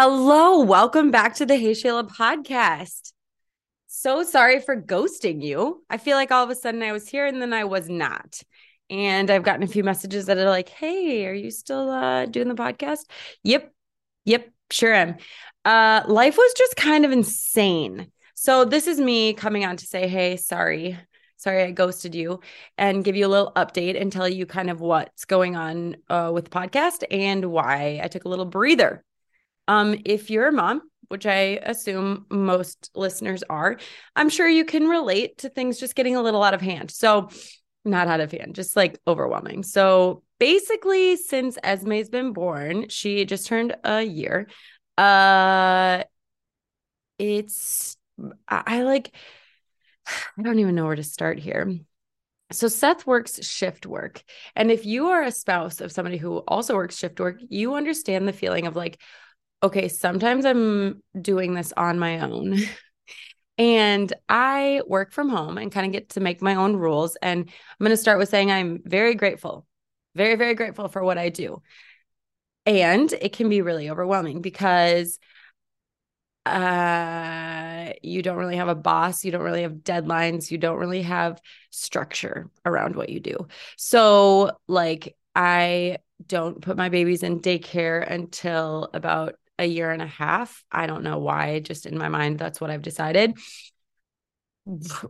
Hello, 0.00 0.60
welcome 0.60 1.10
back 1.10 1.34
to 1.34 1.44
the 1.44 1.56
Hey 1.56 1.72
Shayla 1.72 2.08
podcast. 2.08 3.12
So 3.88 4.22
sorry 4.22 4.60
for 4.60 4.80
ghosting 4.80 5.42
you. 5.42 5.82
I 5.90 5.96
feel 5.96 6.16
like 6.16 6.30
all 6.30 6.44
of 6.44 6.50
a 6.50 6.54
sudden 6.54 6.84
I 6.84 6.92
was 6.92 7.08
here 7.08 7.26
and 7.26 7.42
then 7.42 7.52
I 7.52 7.64
was 7.64 7.88
not. 7.88 8.40
And 8.88 9.28
I've 9.28 9.42
gotten 9.42 9.64
a 9.64 9.66
few 9.66 9.82
messages 9.82 10.26
that 10.26 10.38
are 10.38 10.48
like, 10.48 10.68
"Hey, 10.68 11.26
are 11.26 11.34
you 11.34 11.50
still 11.50 11.90
uh, 11.90 12.26
doing 12.26 12.46
the 12.46 12.54
podcast?" 12.54 13.06
Yep, 13.42 13.72
yep, 14.24 14.48
sure 14.70 14.94
am. 14.94 15.16
Uh, 15.64 16.04
life 16.06 16.36
was 16.36 16.54
just 16.56 16.76
kind 16.76 17.04
of 17.04 17.10
insane. 17.10 18.12
So 18.34 18.64
this 18.64 18.86
is 18.86 19.00
me 19.00 19.32
coming 19.32 19.64
on 19.64 19.78
to 19.78 19.84
say, 19.84 20.06
"Hey, 20.06 20.36
sorry, 20.36 20.96
sorry 21.38 21.64
I 21.64 21.72
ghosted 21.72 22.14
you," 22.14 22.38
and 22.76 23.02
give 23.02 23.16
you 23.16 23.26
a 23.26 23.34
little 23.34 23.50
update 23.56 24.00
and 24.00 24.12
tell 24.12 24.28
you 24.28 24.46
kind 24.46 24.70
of 24.70 24.80
what's 24.80 25.24
going 25.24 25.56
on 25.56 25.96
uh, 26.08 26.30
with 26.32 26.44
the 26.44 26.50
podcast 26.50 27.02
and 27.10 27.46
why 27.46 27.98
I 28.00 28.06
took 28.06 28.26
a 28.26 28.28
little 28.28 28.46
breather 28.46 29.04
um, 29.68 29.96
if 30.04 30.30
you're 30.30 30.48
a 30.48 30.52
mom, 30.52 30.82
which 31.08 31.26
I 31.26 31.60
assume 31.62 32.26
most 32.30 32.90
listeners 32.94 33.42
are, 33.48 33.78
I'm 34.16 34.28
sure 34.28 34.48
you 34.48 34.64
can 34.64 34.88
relate 34.88 35.38
to 35.38 35.48
things 35.48 35.78
just 35.78 35.94
getting 35.94 36.16
a 36.16 36.22
little 36.22 36.42
out 36.42 36.54
of 36.54 36.60
hand. 36.60 36.90
So, 36.90 37.28
not 37.84 38.08
out 38.08 38.20
of 38.20 38.32
hand, 38.32 38.54
just 38.54 38.76
like 38.76 38.98
overwhelming. 39.06 39.62
So, 39.62 40.22
basically, 40.40 41.16
since 41.16 41.56
Esme's 41.62 42.08
been 42.08 42.32
born, 42.32 42.88
she 42.88 43.24
just 43.24 43.46
turned 43.46 43.76
a 43.84 44.02
year. 44.02 44.48
Uh, 44.96 46.02
it's, 47.18 47.96
I, 48.48 48.62
I 48.66 48.82
like, 48.82 49.14
I 50.06 50.42
don't 50.42 50.58
even 50.58 50.74
know 50.74 50.86
where 50.86 50.96
to 50.96 51.04
start 51.04 51.38
here. 51.38 51.78
So 52.50 52.68
Seth 52.68 53.06
works 53.06 53.44
shift 53.46 53.84
work. 53.84 54.22
And 54.56 54.70
if 54.70 54.86
you 54.86 55.08
are 55.08 55.22
a 55.22 55.30
spouse 55.30 55.80
of 55.80 55.92
somebody 55.92 56.16
who 56.16 56.38
also 56.48 56.74
works 56.74 56.96
shift 56.96 57.20
work, 57.20 57.36
you 57.48 57.74
understand 57.74 58.26
the 58.26 58.32
feeling 58.32 58.66
of 58.66 58.74
like, 58.74 58.98
okay, 59.62 59.88
sometimes 59.88 60.44
I'm 60.44 61.02
doing 61.20 61.54
this 61.54 61.72
on 61.76 61.98
my 61.98 62.20
own. 62.20 62.58
and 63.58 64.12
I 64.28 64.82
work 64.86 65.12
from 65.12 65.28
home 65.28 65.58
and 65.58 65.72
kind 65.72 65.86
of 65.86 65.92
get 65.92 66.10
to 66.10 66.20
make 66.20 66.40
my 66.40 66.54
own 66.54 66.76
rules. 66.76 67.16
And 67.20 67.40
I'm 67.40 67.84
going 67.84 67.90
to 67.90 67.96
start 67.96 68.18
with 68.18 68.28
saying 68.28 68.50
I'm 68.52 68.80
very 68.84 69.14
grateful, 69.14 69.66
very, 70.14 70.36
very 70.36 70.54
grateful 70.54 70.88
for 70.88 71.02
what 71.02 71.18
I 71.18 71.28
do. 71.28 71.62
And 72.66 73.12
it 73.12 73.32
can 73.32 73.48
be 73.48 73.62
really 73.62 73.90
overwhelming 73.90 74.42
because 74.42 75.18
uh 76.46 77.92
you 78.02 78.22
don't 78.22 78.38
really 78.38 78.56
have 78.56 78.68
a 78.68 78.74
boss 78.74 79.22
you 79.22 79.30
don't 79.30 79.42
really 79.42 79.62
have 79.62 79.72
deadlines 79.72 80.50
you 80.50 80.56
don't 80.56 80.78
really 80.78 81.02
have 81.02 81.40
structure 81.70 82.48
around 82.64 82.96
what 82.96 83.10
you 83.10 83.20
do 83.20 83.46
so 83.76 84.50
like 84.66 85.14
i 85.34 85.98
don't 86.26 86.62
put 86.62 86.76
my 86.76 86.88
babies 86.88 87.22
in 87.22 87.40
daycare 87.40 88.08
until 88.10 88.88
about 88.94 89.34
a 89.58 89.66
year 89.66 89.90
and 89.90 90.02
a 90.02 90.06
half. 90.06 90.64
I 90.70 90.86
don't 90.86 91.02
know 91.02 91.18
why, 91.18 91.60
just 91.60 91.86
in 91.86 91.98
my 91.98 92.08
mind, 92.08 92.38
that's 92.38 92.60
what 92.60 92.70
I've 92.70 92.82
decided. 92.82 93.36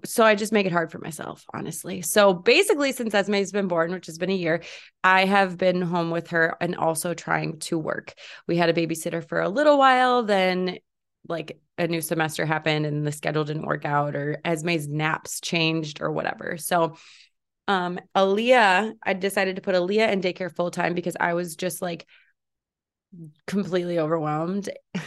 So 0.04 0.24
I 0.24 0.36
just 0.36 0.52
make 0.52 0.66
it 0.66 0.72
hard 0.72 0.92
for 0.92 0.98
myself, 0.98 1.44
honestly. 1.52 2.00
So 2.02 2.32
basically, 2.32 2.92
since 2.92 3.12
Esme's 3.12 3.50
been 3.50 3.66
born, 3.66 3.90
which 3.90 4.06
has 4.06 4.16
been 4.16 4.30
a 4.30 4.34
year, 4.34 4.62
I 5.02 5.24
have 5.24 5.58
been 5.58 5.82
home 5.82 6.10
with 6.12 6.28
her 6.28 6.56
and 6.60 6.76
also 6.76 7.12
trying 7.12 7.58
to 7.60 7.76
work. 7.76 8.14
We 8.46 8.56
had 8.56 8.68
a 8.68 8.72
babysitter 8.72 9.26
for 9.26 9.40
a 9.40 9.48
little 9.48 9.76
while, 9.76 10.22
then 10.22 10.78
like 11.28 11.60
a 11.76 11.88
new 11.88 12.00
semester 12.00 12.46
happened 12.46 12.86
and 12.86 13.04
the 13.06 13.12
schedule 13.12 13.44
didn't 13.44 13.66
work 13.66 13.84
out, 13.84 14.14
or 14.14 14.40
Esme's 14.44 14.86
naps 14.86 15.40
changed 15.40 16.00
or 16.00 16.12
whatever. 16.12 16.56
So 16.56 16.96
um 17.66 17.98
Aaliyah, 18.14 18.94
I 19.02 19.12
decided 19.12 19.56
to 19.56 19.62
put 19.62 19.74
Aaliyah 19.74 20.12
in 20.12 20.20
daycare 20.20 20.54
full 20.54 20.70
time 20.70 20.94
because 20.94 21.16
I 21.18 21.34
was 21.34 21.56
just 21.56 21.82
like 21.82 22.06
completely 23.46 23.98
overwhelmed. 23.98 24.70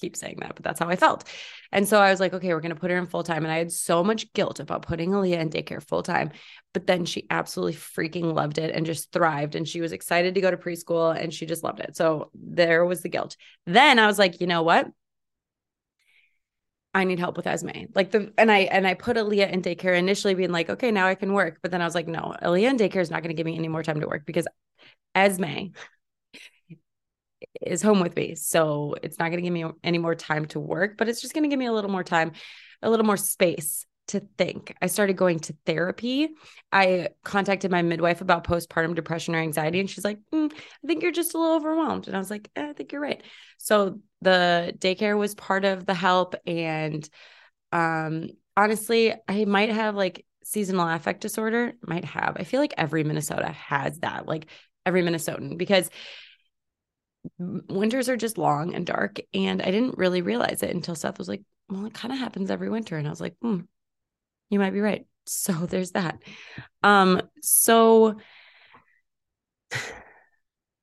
keep 0.00 0.16
saying 0.16 0.38
that, 0.40 0.54
but 0.54 0.64
that's 0.64 0.80
how 0.80 0.88
I 0.88 0.96
felt. 0.96 1.24
And 1.72 1.86
so 1.86 2.00
I 2.00 2.10
was 2.10 2.20
like, 2.20 2.32
okay, 2.32 2.52
we're 2.52 2.60
going 2.60 2.74
to 2.74 2.80
put 2.80 2.90
her 2.90 2.96
in 2.96 3.06
full 3.06 3.22
time. 3.22 3.44
And 3.44 3.52
I 3.52 3.58
had 3.58 3.70
so 3.70 4.02
much 4.02 4.32
guilt 4.32 4.58
about 4.58 4.82
putting 4.82 5.10
Aaliyah 5.10 5.38
in 5.38 5.50
daycare 5.50 5.86
full 5.86 6.02
time. 6.02 6.30
But 6.72 6.86
then 6.86 7.04
she 7.04 7.26
absolutely 7.30 7.74
freaking 7.74 8.34
loved 8.34 8.58
it 8.58 8.74
and 8.74 8.86
just 8.86 9.12
thrived. 9.12 9.54
And 9.54 9.68
she 9.68 9.80
was 9.80 9.92
excited 9.92 10.34
to 10.34 10.40
go 10.40 10.50
to 10.50 10.56
preschool 10.56 11.16
and 11.16 11.32
she 11.32 11.46
just 11.46 11.62
loved 11.62 11.80
it. 11.80 11.96
So 11.96 12.30
there 12.34 12.84
was 12.84 13.02
the 13.02 13.08
guilt. 13.08 13.36
Then 13.66 13.98
I 13.98 14.06
was 14.06 14.18
like, 14.18 14.40
you 14.40 14.46
know 14.46 14.62
what? 14.62 14.88
I 16.92 17.04
need 17.04 17.20
help 17.20 17.36
with 17.36 17.46
Esme. 17.46 17.68
Like 17.94 18.10
the 18.10 18.32
and 18.36 18.50
I 18.50 18.60
and 18.60 18.84
I 18.84 18.94
put 18.94 19.16
Aaliyah 19.16 19.52
in 19.52 19.62
daycare 19.62 19.96
initially 19.96 20.34
being 20.34 20.50
like, 20.50 20.70
okay, 20.70 20.90
now 20.90 21.06
I 21.06 21.14
can 21.14 21.34
work. 21.34 21.60
But 21.62 21.70
then 21.70 21.80
I 21.80 21.84
was 21.84 21.94
like, 21.94 22.08
no, 22.08 22.34
Aaliyah 22.42 22.70
in 22.70 22.78
daycare 22.78 23.00
is 23.00 23.12
not 23.12 23.22
going 23.22 23.28
to 23.28 23.40
give 23.40 23.46
me 23.46 23.56
any 23.56 23.68
more 23.68 23.84
time 23.84 24.00
to 24.00 24.08
work 24.08 24.26
because 24.26 24.48
Esme 25.14 25.68
is 27.60 27.82
home 27.82 28.00
with 28.00 28.16
me. 28.16 28.34
So 28.34 28.94
it's 29.02 29.18
not 29.18 29.30
going 29.30 29.38
to 29.38 29.42
give 29.42 29.52
me 29.52 29.64
any 29.82 29.98
more 29.98 30.14
time 30.14 30.46
to 30.46 30.60
work, 30.60 30.96
but 30.98 31.08
it's 31.08 31.20
just 31.20 31.34
going 31.34 31.44
to 31.44 31.48
give 31.48 31.58
me 31.58 31.66
a 31.66 31.72
little 31.72 31.90
more 31.90 32.04
time, 32.04 32.32
a 32.82 32.90
little 32.90 33.06
more 33.06 33.16
space 33.16 33.86
to 34.10 34.20
think. 34.36 34.74
I 34.82 34.86
started 34.86 35.16
going 35.16 35.38
to 35.40 35.54
therapy. 35.66 36.30
I 36.72 37.08
contacted 37.24 37.70
my 37.70 37.82
midwife 37.82 38.20
about 38.20 38.44
postpartum 38.44 38.94
depression 38.94 39.34
or 39.34 39.38
anxiety, 39.38 39.80
and 39.80 39.88
she's 39.88 40.04
like, 40.04 40.18
mm, 40.32 40.52
I 40.52 40.86
think 40.86 41.02
you're 41.02 41.12
just 41.12 41.34
a 41.34 41.38
little 41.38 41.56
overwhelmed. 41.56 42.06
And 42.08 42.16
I 42.16 42.18
was 42.18 42.30
like, 42.30 42.50
eh, 42.56 42.70
I 42.70 42.72
think 42.72 42.92
you're 42.92 43.00
right. 43.00 43.22
So 43.58 44.00
the 44.20 44.74
daycare 44.78 45.16
was 45.16 45.34
part 45.34 45.64
of 45.64 45.86
the 45.86 45.94
help. 45.94 46.34
And 46.46 47.08
um, 47.72 48.30
honestly, 48.56 49.14
I 49.28 49.44
might 49.44 49.70
have 49.70 49.94
like 49.94 50.26
seasonal 50.42 50.88
affect 50.88 51.20
disorder, 51.20 51.74
might 51.86 52.04
have. 52.04 52.36
I 52.38 52.44
feel 52.44 52.60
like 52.60 52.74
every 52.76 53.04
Minnesota 53.04 53.48
has 53.48 53.98
that, 54.00 54.26
like 54.26 54.46
every 54.84 55.02
Minnesotan, 55.02 55.56
because 55.56 55.88
winters 57.38 58.08
are 58.08 58.16
just 58.16 58.38
long 58.38 58.74
and 58.74 58.86
dark. 58.86 59.20
And 59.34 59.62
I 59.62 59.70
didn't 59.70 59.98
really 59.98 60.22
realize 60.22 60.62
it 60.62 60.74
until 60.74 60.94
Seth 60.94 61.18
was 61.18 61.28
like, 61.28 61.42
well, 61.68 61.86
it 61.86 61.94
kind 61.94 62.12
of 62.12 62.18
happens 62.18 62.50
every 62.50 62.70
winter. 62.70 62.96
And 62.96 63.06
I 63.06 63.10
was 63.10 63.20
like, 63.20 63.36
hmm, 63.40 63.60
you 64.48 64.58
might 64.58 64.72
be 64.72 64.80
right. 64.80 65.06
So 65.26 65.52
there's 65.52 65.92
that. 65.92 66.18
Um, 66.82 67.22
so 67.40 68.16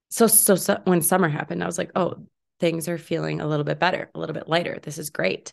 so 0.09 0.28
so, 0.28 0.56
so 0.56 0.80
when 0.86 1.02
summer 1.02 1.28
happened, 1.28 1.62
I 1.62 1.66
was 1.66 1.78
like, 1.78 1.92
oh, 1.96 2.25
things 2.59 2.88
are 2.88 2.98
feeling 2.98 3.42
a 3.42 3.48
little 3.48 3.66
bit 3.66 3.80
better, 3.80 4.09
a 4.16 4.19
little 4.19 4.34
bit 4.34 4.48
lighter. 4.48 4.80
This 4.81 4.98
is 4.98 5.09
great. 5.09 5.52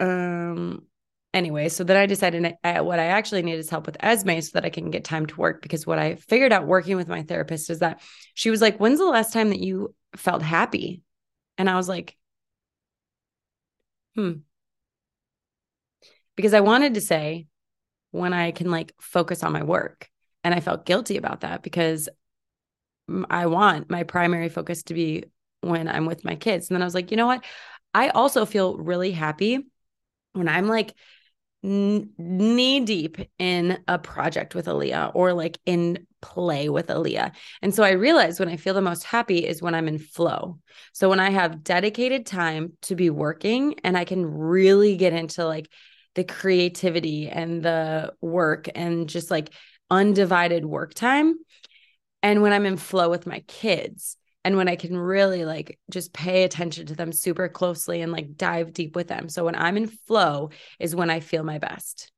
Um 0.00 0.86
anyway, 1.36 1.68
so 1.68 1.84
then 1.84 1.96
I 1.96 2.06
decided 2.06 2.54
I, 2.64 2.80
what 2.80 2.98
I 2.98 3.06
actually 3.06 3.42
need 3.42 3.58
is 3.58 3.70
help 3.70 3.86
with 3.86 3.96
Esme 4.00 4.40
so 4.40 4.50
that 4.54 4.64
I 4.64 4.70
can 4.70 4.90
get 4.90 5.04
time 5.04 5.26
to 5.26 5.36
work. 5.36 5.62
Because 5.62 5.86
what 5.86 5.98
I 5.98 6.16
figured 6.16 6.52
out 6.52 6.66
working 6.66 6.96
with 6.96 7.08
my 7.08 7.22
therapist 7.22 7.70
is 7.70 7.80
that 7.80 8.00
she 8.34 8.50
was 8.50 8.60
like, 8.60 8.78
When's 8.78 8.98
the 8.98 9.06
last 9.06 9.32
time 9.32 9.50
that 9.50 9.60
you 9.60 9.94
felt 10.16 10.42
happy? 10.42 11.02
And 11.58 11.70
I 11.70 11.76
was 11.76 11.88
like, 11.88 12.16
Hmm. 14.14 14.32
Because 16.36 16.54
I 16.54 16.60
wanted 16.60 16.94
to 16.94 17.00
say, 17.00 17.46
when 18.16 18.32
I 18.32 18.50
can 18.50 18.70
like 18.70 18.94
focus 19.00 19.42
on 19.42 19.52
my 19.52 19.62
work. 19.62 20.08
And 20.42 20.54
I 20.54 20.60
felt 20.60 20.86
guilty 20.86 21.16
about 21.16 21.42
that 21.42 21.62
because 21.62 22.08
I 23.30 23.46
want 23.46 23.90
my 23.90 24.04
primary 24.04 24.48
focus 24.48 24.84
to 24.84 24.94
be 24.94 25.24
when 25.60 25.88
I'm 25.88 26.06
with 26.06 26.24
my 26.24 26.34
kids. 26.34 26.68
And 26.68 26.76
then 26.76 26.82
I 26.82 26.86
was 26.86 26.94
like, 26.94 27.10
you 27.10 27.16
know 27.16 27.26
what? 27.26 27.44
I 27.92 28.08
also 28.08 28.46
feel 28.46 28.76
really 28.78 29.12
happy 29.12 29.66
when 30.32 30.48
I'm 30.48 30.66
like 30.66 30.94
knee 31.62 32.80
deep 32.80 33.18
in 33.38 33.78
a 33.88 33.98
project 33.98 34.54
with 34.54 34.66
Aaliyah 34.66 35.12
or 35.14 35.32
like 35.32 35.58
in 35.66 36.06
play 36.22 36.68
with 36.68 36.88
Aaliyah. 36.88 37.34
And 37.62 37.74
so 37.74 37.82
I 37.82 37.90
realized 37.90 38.38
when 38.38 38.48
I 38.48 38.56
feel 38.56 38.74
the 38.74 38.80
most 38.80 39.04
happy 39.04 39.46
is 39.46 39.62
when 39.62 39.74
I'm 39.74 39.88
in 39.88 39.98
flow. 39.98 40.58
So 40.92 41.08
when 41.08 41.20
I 41.20 41.30
have 41.30 41.64
dedicated 41.64 42.26
time 42.26 42.72
to 42.82 42.94
be 42.94 43.10
working 43.10 43.76
and 43.84 43.96
I 43.96 44.04
can 44.04 44.24
really 44.24 44.96
get 44.96 45.12
into 45.12 45.44
like 45.44 45.68
the 46.14 46.24
creativity 46.24 47.28
and 47.28 47.62
the 47.62 48.14
work 48.20 48.68
and 48.74 49.08
just 49.08 49.30
like 49.30 49.52
undivided 49.90 50.64
work 50.64 50.94
time. 50.94 51.34
And 52.22 52.42
when 52.42 52.52
I'm 52.52 52.66
in 52.66 52.76
flow 52.76 53.10
with 53.10 53.26
my 53.26 53.40
kids 53.46 54.16
and 54.46 54.56
when 54.56 54.68
I 54.68 54.76
can 54.76 54.96
really 54.96 55.44
like 55.44 55.80
just 55.90 56.12
pay 56.12 56.44
attention 56.44 56.86
to 56.86 56.94
them 56.94 57.10
super 57.10 57.48
closely 57.48 58.00
and 58.00 58.12
like 58.12 58.36
dive 58.36 58.72
deep 58.72 58.94
with 58.94 59.08
them. 59.08 59.28
So 59.28 59.44
when 59.44 59.56
I'm 59.56 59.76
in 59.76 59.88
flow 59.88 60.50
is 60.78 60.94
when 60.94 61.10
I 61.10 61.18
feel 61.18 61.42
my 61.42 61.58
best. 61.58 62.12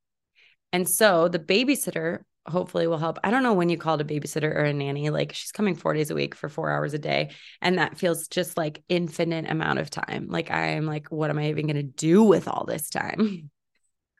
And 0.70 0.86
so 0.86 1.28
the 1.28 1.38
babysitter 1.38 2.18
hopefully 2.46 2.86
will 2.86 2.98
help. 2.98 3.18
I 3.24 3.30
don't 3.30 3.42
know 3.42 3.54
when 3.54 3.70
you 3.70 3.78
called 3.78 4.02
a 4.02 4.04
babysitter 4.04 4.54
or 4.54 4.64
a 4.64 4.74
nanny. 4.74 5.08
Like 5.08 5.32
she's 5.32 5.52
coming 5.52 5.74
four 5.74 5.94
days 5.94 6.10
a 6.10 6.14
week 6.14 6.34
for 6.34 6.50
four 6.50 6.70
hours 6.70 6.92
a 6.92 6.98
day. 6.98 7.30
And 7.62 7.78
that 7.78 7.96
feels 7.96 8.28
just 8.28 8.58
like 8.58 8.82
infinite 8.90 9.50
amount 9.50 9.78
of 9.78 9.88
time. 9.88 10.26
Like 10.28 10.50
I'm 10.50 10.84
like, 10.84 11.10
what 11.10 11.30
am 11.30 11.38
I 11.38 11.48
even 11.48 11.66
going 11.66 11.76
to 11.76 11.82
do 11.82 12.22
with 12.22 12.46
all 12.46 12.66
this 12.66 12.90
time? 12.90 13.50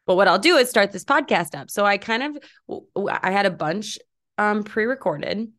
But 0.06 0.16
what 0.16 0.26
I'll 0.26 0.38
do 0.38 0.56
is 0.56 0.70
start 0.70 0.90
this 0.90 1.04
podcast 1.04 1.54
up. 1.54 1.70
So 1.70 1.84
I 1.84 1.99
kind 1.99 2.22
of 2.22 2.81
I 3.06 3.31
had 3.31 3.44
a 3.44 3.50
bunch 3.50 3.99
um 4.38 4.62
pre-recorded 4.64 5.52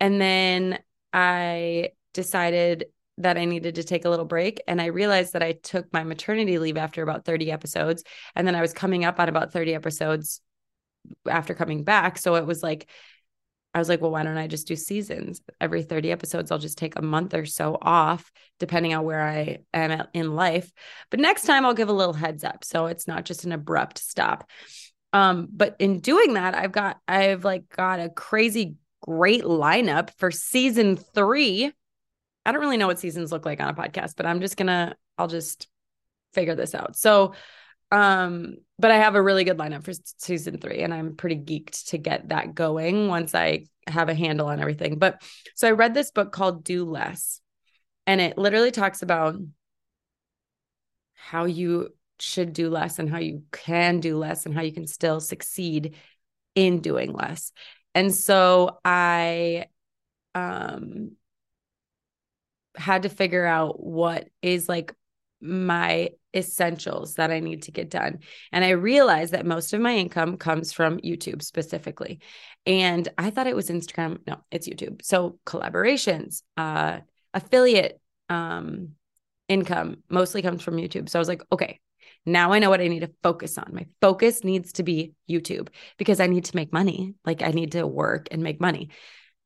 and 0.00 0.18
then 0.18 0.78
I 1.12 1.90
decided 2.14 2.86
that 3.18 3.36
I 3.36 3.44
needed 3.44 3.74
to 3.76 3.84
take 3.84 4.04
a 4.04 4.10
little 4.10 4.24
break. 4.24 4.62
And 4.66 4.80
I 4.80 4.86
realized 4.86 5.34
that 5.34 5.42
I 5.42 5.52
took 5.52 5.92
my 5.92 6.04
maternity 6.04 6.58
leave 6.58 6.76
after 6.76 7.02
about 7.02 7.24
30 7.24 7.52
episodes. 7.52 8.02
And 8.34 8.46
then 8.46 8.54
I 8.54 8.60
was 8.60 8.72
coming 8.72 9.04
up 9.04 9.20
on 9.20 9.28
about 9.28 9.52
30 9.52 9.74
episodes 9.74 10.40
after 11.28 11.54
coming 11.54 11.84
back. 11.84 12.18
So 12.18 12.36
it 12.36 12.46
was 12.46 12.62
like, 12.62 12.88
I 13.72 13.78
was 13.78 13.88
like, 13.88 14.00
well, 14.00 14.10
why 14.10 14.24
don't 14.24 14.36
I 14.36 14.48
just 14.48 14.66
do 14.66 14.74
seasons? 14.74 15.40
Every 15.60 15.82
30 15.82 16.10
episodes, 16.10 16.50
I'll 16.50 16.58
just 16.58 16.78
take 16.78 16.96
a 16.96 17.02
month 17.02 17.34
or 17.34 17.46
so 17.46 17.78
off, 17.80 18.32
depending 18.58 18.94
on 18.94 19.04
where 19.04 19.22
I 19.22 19.58
am 19.72 20.06
in 20.12 20.34
life. 20.34 20.72
But 21.08 21.20
next 21.20 21.44
time, 21.44 21.64
I'll 21.64 21.74
give 21.74 21.88
a 21.88 21.92
little 21.92 22.14
heads 22.14 22.42
up. 22.42 22.64
So 22.64 22.86
it's 22.86 23.06
not 23.06 23.24
just 23.24 23.44
an 23.44 23.52
abrupt 23.52 23.98
stop. 23.98 24.48
Um, 25.12 25.48
but 25.52 25.76
in 25.78 26.00
doing 26.00 26.34
that, 26.34 26.56
I've 26.56 26.72
got, 26.72 26.98
I've 27.06 27.44
like 27.44 27.68
got 27.68 28.00
a 28.00 28.08
crazy 28.08 28.74
great 29.02 29.42
lineup 29.42 30.10
for 30.18 30.30
season 30.30 30.96
three. 30.96 31.72
I 32.44 32.52
don't 32.52 32.60
really 32.60 32.76
know 32.76 32.86
what 32.86 32.98
seasons 32.98 33.32
look 33.32 33.44
like 33.44 33.60
on 33.60 33.68
a 33.68 33.74
podcast, 33.74 34.14
but 34.16 34.26
I'm 34.26 34.40
just 34.40 34.56
gonna, 34.56 34.94
I'll 35.18 35.28
just 35.28 35.68
figure 36.32 36.54
this 36.54 36.74
out. 36.74 36.96
So, 36.96 37.34
um, 37.90 38.56
but 38.78 38.90
I 38.90 38.98
have 38.98 39.14
a 39.14 39.22
really 39.22 39.44
good 39.44 39.58
lineup 39.58 39.84
for 39.84 39.92
season 40.18 40.58
three, 40.58 40.80
and 40.80 40.94
I'm 40.94 41.16
pretty 41.16 41.36
geeked 41.36 41.88
to 41.88 41.98
get 41.98 42.28
that 42.28 42.54
going 42.54 43.08
once 43.08 43.34
I 43.34 43.66
have 43.86 44.08
a 44.08 44.14
handle 44.14 44.46
on 44.46 44.60
everything. 44.60 44.98
But 44.98 45.22
so 45.54 45.68
I 45.68 45.72
read 45.72 45.94
this 45.94 46.10
book 46.10 46.32
called 46.32 46.64
Do 46.64 46.84
Less, 46.84 47.40
and 48.06 48.20
it 48.20 48.38
literally 48.38 48.70
talks 48.70 49.02
about 49.02 49.36
how 51.14 51.44
you 51.44 51.90
should 52.18 52.52
do 52.52 52.70
less 52.70 52.98
and 52.98 53.08
how 53.08 53.18
you 53.18 53.42
can 53.52 54.00
do 54.00 54.16
less 54.16 54.46
and 54.46 54.54
how 54.54 54.62
you 54.62 54.72
can 54.72 54.86
still 54.86 55.20
succeed 55.20 55.94
in 56.54 56.80
doing 56.80 57.12
less. 57.12 57.52
And 57.94 58.14
so 58.14 58.78
I 58.84 59.66
um 60.34 61.12
had 62.76 63.02
to 63.02 63.08
figure 63.08 63.44
out 63.44 63.82
what 63.82 64.28
is 64.42 64.68
like 64.68 64.94
my 65.40 66.10
essentials 66.34 67.14
that 67.14 67.30
I 67.30 67.40
need 67.40 67.62
to 67.62 67.72
get 67.72 67.90
done. 67.90 68.20
And 68.52 68.64
I 68.64 68.70
realized 68.70 69.32
that 69.32 69.46
most 69.46 69.72
of 69.72 69.80
my 69.80 69.96
income 69.96 70.36
comes 70.36 70.72
from 70.72 70.98
YouTube 70.98 71.42
specifically. 71.42 72.20
And 72.66 73.08
I 73.18 73.30
thought 73.30 73.46
it 73.46 73.56
was 73.56 73.70
Instagram. 73.70 74.18
No, 74.26 74.36
it's 74.50 74.68
YouTube. 74.68 75.02
So 75.02 75.38
collaborations, 75.46 76.42
uh, 76.56 77.00
affiliate 77.34 78.00
um, 78.28 78.90
income 79.48 80.02
mostly 80.08 80.42
comes 80.42 80.62
from 80.62 80.76
YouTube. 80.76 81.08
So 81.08 81.18
I 81.18 81.20
was 81.20 81.28
like, 81.28 81.42
okay, 81.50 81.80
now 82.26 82.52
I 82.52 82.58
know 82.58 82.70
what 82.70 82.80
I 82.80 82.88
need 82.88 83.00
to 83.00 83.10
focus 83.22 83.56
on. 83.58 83.70
My 83.72 83.86
focus 84.00 84.44
needs 84.44 84.72
to 84.74 84.82
be 84.82 85.14
YouTube 85.28 85.68
because 85.96 86.20
I 86.20 86.26
need 86.26 86.44
to 86.46 86.56
make 86.56 86.72
money. 86.72 87.14
Like 87.24 87.42
I 87.42 87.50
need 87.50 87.72
to 87.72 87.86
work 87.86 88.28
and 88.30 88.42
make 88.42 88.60
money. 88.60 88.90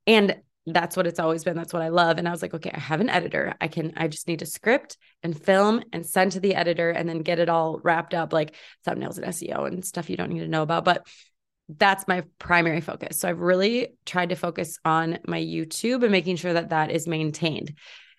And 0.06 0.36
that's 0.66 0.96
what 0.96 1.06
it's 1.06 1.20
always 1.20 1.44
been. 1.44 1.56
That's 1.56 1.72
what 1.72 1.82
I 1.82 1.88
love. 1.88 2.18
And 2.18 2.26
I 2.26 2.30
was 2.30 2.40
like, 2.40 2.54
okay, 2.54 2.70
I 2.72 2.80
have 2.80 3.00
an 3.00 3.10
editor. 3.10 3.54
I 3.60 3.68
can, 3.68 3.92
I 3.96 4.08
just 4.08 4.26
need 4.26 4.38
to 4.38 4.46
script 4.46 4.96
and 5.22 5.38
film 5.38 5.82
and 5.92 6.06
send 6.06 6.32
to 6.32 6.40
the 6.40 6.54
editor 6.54 6.90
and 6.90 7.08
then 7.08 7.18
get 7.18 7.38
it 7.38 7.50
all 7.50 7.80
wrapped 7.82 8.14
up 8.14 8.32
like 8.32 8.54
thumbnails 8.86 9.18
and 9.18 9.26
SEO 9.26 9.66
and 9.66 9.84
stuff 9.84 10.08
you 10.08 10.16
don't 10.16 10.30
need 10.30 10.40
to 10.40 10.48
know 10.48 10.62
about. 10.62 10.84
But 10.84 11.06
that's 11.68 12.08
my 12.08 12.24
primary 12.38 12.80
focus. 12.80 13.18
So 13.18 13.28
I've 13.28 13.40
really 13.40 13.88
tried 14.04 14.30
to 14.30 14.36
focus 14.36 14.78
on 14.84 15.18
my 15.26 15.40
YouTube 15.40 16.02
and 16.02 16.12
making 16.12 16.36
sure 16.36 16.54
that 16.54 16.70
that 16.70 16.90
is 16.90 17.06
maintained. 17.06 17.74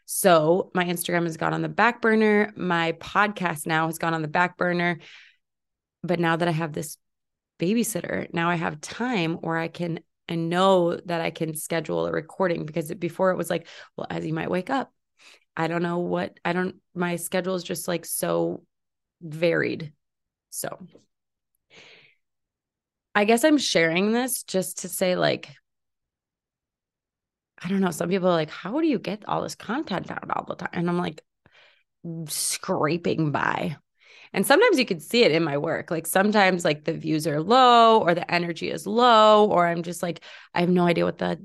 So 0.05 0.71
my 0.73 0.85
Instagram 0.85 1.23
has 1.23 1.37
gone 1.37 1.53
on 1.53 1.61
the 1.61 1.69
back 1.69 2.01
burner. 2.01 2.53
My 2.55 2.93
podcast 2.93 3.65
now 3.65 3.87
has 3.87 3.97
gone 3.97 4.13
on 4.13 4.21
the 4.21 4.27
back 4.27 4.57
burner. 4.57 4.99
But 6.03 6.19
now 6.19 6.35
that 6.35 6.47
I 6.47 6.51
have 6.51 6.73
this 6.73 6.97
babysitter, 7.59 8.31
now 8.33 8.49
I 8.49 8.55
have 8.55 8.79
time 8.81 9.35
where 9.35 9.57
I 9.57 9.67
can 9.67 9.99
I 10.27 10.35
know 10.35 10.95
that 11.05 11.21
I 11.21 11.29
can 11.29 11.55
schedule 11.55 12.07
a 12.07 12.11
recording 12.11 12.65
because 12.65 12.91
before 12.95 13.29
it 13.29 13.37
was 13.37 13.49
like, 13.49 13.67
well, 13.95 14.07
Esme 14.09 14.33
might 14.33 14.49
wake 14.49 14.71
up, 14.71 14.91
I 15.55 15.67
don't 15.67 15.83
know 15.83 15.99
what 15.99 16.39
I 16.43 16.53
don't 16.53 16.75
my 16.93 17.15
schedule 17.15 17.55
is 17.55 17.63
just 17.63 17.87
like 17.87 18.05
so 18.05 18.63
varied. 19.21 19.93
So 20.49 20.87
I 23.13 23.25
guess 23.25 23.43
I'm 23.43 23.57
sharing 23.57 24.11
this 24.11 24.43
just 24.43 24.79
to 24.79 24.89
say 24.89 25.15
like 25.15 25.49
I 27.65 27.67
don't 27.67 27.81
know, 27.81 27.89
some 27.89 28.09
people 28.09 28.27
are 28.27 28.33
like, 28.33 28.51
how 28.51 28.79
do 28.79 28.85
you 28.85 28.99
get 28.99 29.23
all 29.27 29.41
this 29.41 29.55
content 29.55 30.11
out 30.11 30.29
all 30.29 30.45
the 30.45 30.53
time? 30.53 30.69
And 30.73 30.87
I'm 30.87 30.99
like 30.99 31.21
scraping 32.27 33.31
by. 33.31 33.77
And 34.33 34.45
sometimes 34.45 34.77
you 34.77 34.85
can 34.85 34.99
see 34.99 35.23
it 35.23 35.31
in 35.31 35.43
my 35.43 35.57
work. 35.57 35.89
Like 35.89 36.05
sometimes 36.05 36.63
like 36.63 36.83
the 36.83 36.93
views 36.93 37.25
are 37.25 37.41
low 37.41 37.99
or 38.01 38.13
the 38.13 38.29
energy 38.31 38.69
is 38.69 38.85
low, 38.85 39.47
or 39.49 39.65
I'm 39.65 39.81
just 39.81 40.03
like, 40.03 40.21
I 40.53 40.59
have 40.59 40.69
no 40.69 40.85
idea 40.85 41.05
what 41.05 41.17
the 41.17 41.43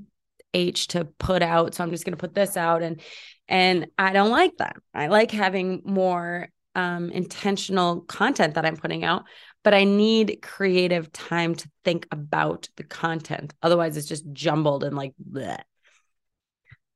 H 0.53 0.89
to 0.89 1.05
put 1.05 1.41
out. 1.41 1.73
So 1.73 1.83
I'm 1.83 1.89
just 1.89 2.05
gonna 2.05 2.17
put 2.17 2.35
this 2.35 2.55
out. 2.55 2.83
And 2.83 3.01
and 3.47 3.87
I 3.97 4.13
don't 4.13 4.29
like 4.29 4.57
that. 4.57 4.75
I 4.93 5.07
like 5.07 5.31
having 5.31 5.81
more 5.85 6.49
um 6.75 7.09
intentional 7.09 8.01
content 8.01 8.53
that 8.53 8.65
I'm 8.65 8.77
putting 8.77 9.03
out, 9.03 9.23
but 9.63 9.73
I 9.73 9.85
need 9.85 10.39
creative 10.43 11.11
time 11.11 11.55
to 11.55 11.71
think 11.83 12.07
about 12.11 12.69
the 12.75 12.83
content. 12.83 13.55
Otherwise, 13.63 13.97
it's 13.97 14.07
just 14.07 14.31
jumbled 14.33 14.83
and 14.83 14.95
like 14.95 15.13
bleh. 15.19 15.57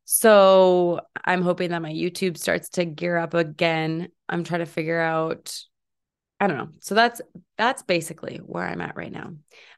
So 0.05 1.01
I'm 1.23 1.41
hoping 1.41 1.71
that 1.71 1.81
my 1.81 1.91
YouTube 1.91 2.37
starts 2.37 2.69
to 2.69 2.85
gear 2.85 3.17
up 3.17 3.33
again. 3.33 4.09
I'm 4.29 4.43
trying 4.43 4.59
to 4.61 4.65
figure 4.65 4.99
out 4.99 5.59
I 6.39 6.47
don't 6.47 6.57
know. 6.57 6.69
So 6.79 6.95
that's 6.95 7.21
that's 7.57 7.83
basically 7.83 8.37
where 8.37 8.67
I'm 8.67 8.81
at 8.81 8.95
right 8.95 9.11
now. 9.11 9.31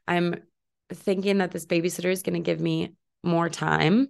I'm 0.07 0.35
thinking 0.91 1.38
that 1.38 1.51
this 1.51 1.65
babysitter 1.65 2.12
is 2.12 2.24
going 2.24 2.33
to 2.33 2.45
give 2.45 2.59
me 2.59 2.94
more 3.24 3.50
time 3.50 4.07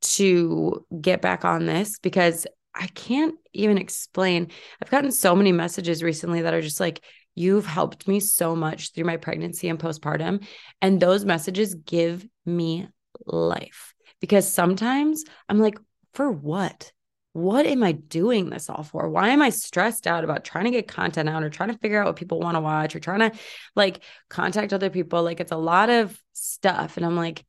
to 0.00 0.84
get 1.00 1.20
back 1.20 1.44
on 1.44 1.66
this 1.66 1.98
because 1.98 2.46
I 2.74 2.86
can't 2.88 3.34
even 3.52 3.78
explain. 3.78 4.48
I've 4.80 4.90
gotten 4.90 5.12
so 5.12 5.36
many 5.36 5.52
messages 5.52 6.02
recently 6.02 6.42
that 6.42 6.54
are 6.54 6.62
just 6.62 6.80
like, 6.80 7.04
you've 7.34 7.66
helped 7.66 8.08
me 8.08 8.18
so 8.18 8.56
much 8.56 8.92
through 8.92 9.04
my 9.04 9.16
pregnancy 9.16 9.68
and 9.68 9.78
postpartum. 9.78 10.44
And 10.80 10.98
those 10.98 11.24
messages 11.24 11.74
give 11.74 12.26
me 12.46 12.88
life 13.26 13.91
because 14.22 14.50
sometimes 14.50 15.24
I'm 15.50 15.58
like, 15.58 15.78
for 16.14 16.32
what? 16.32 16.92
what 17.32 17.64
am 17.66 17.82
I 17.82 17.92
doing 17.92 18.50
this 18.50 18.68
all 18.68 18.82
for? 18.82 19.08
Why 19.08 19.30
am 19.30 19.40
I 19.40 19.48
stressed 19.50 20.06
out 20.06 20.22
about 20.22 20.44
trying 20.44 20.66
to 20.66 20.70
get 20.70 20.86
content 20.86 21.28
out 21.28 21.42
or 21.42 21.48
trying 21.48 21.70
to 21.70 21.78
figure 21.78 21.98
out 21.98 22.06
what 22.06 22.16
people 22.16 22.40
want 22.40 22.56
to 22.56 22.60
watch 22.60 22.94
or 22.94 23.00
trying 23.00 23.30
to 23.30 23.38
like 23.74 24.02
contact 24.28 24.72
other 24.72 24.90
people? 24.90 25.22
Like 25.22 25.40
it's 25.40 25.52
a 25.52 25.56
lot 25.56 25.88
of 25.88 26.18
stuff. 26.34 26.98
And 26.98 27.06
I'm 27.06 27.16
like, 27.16 27.44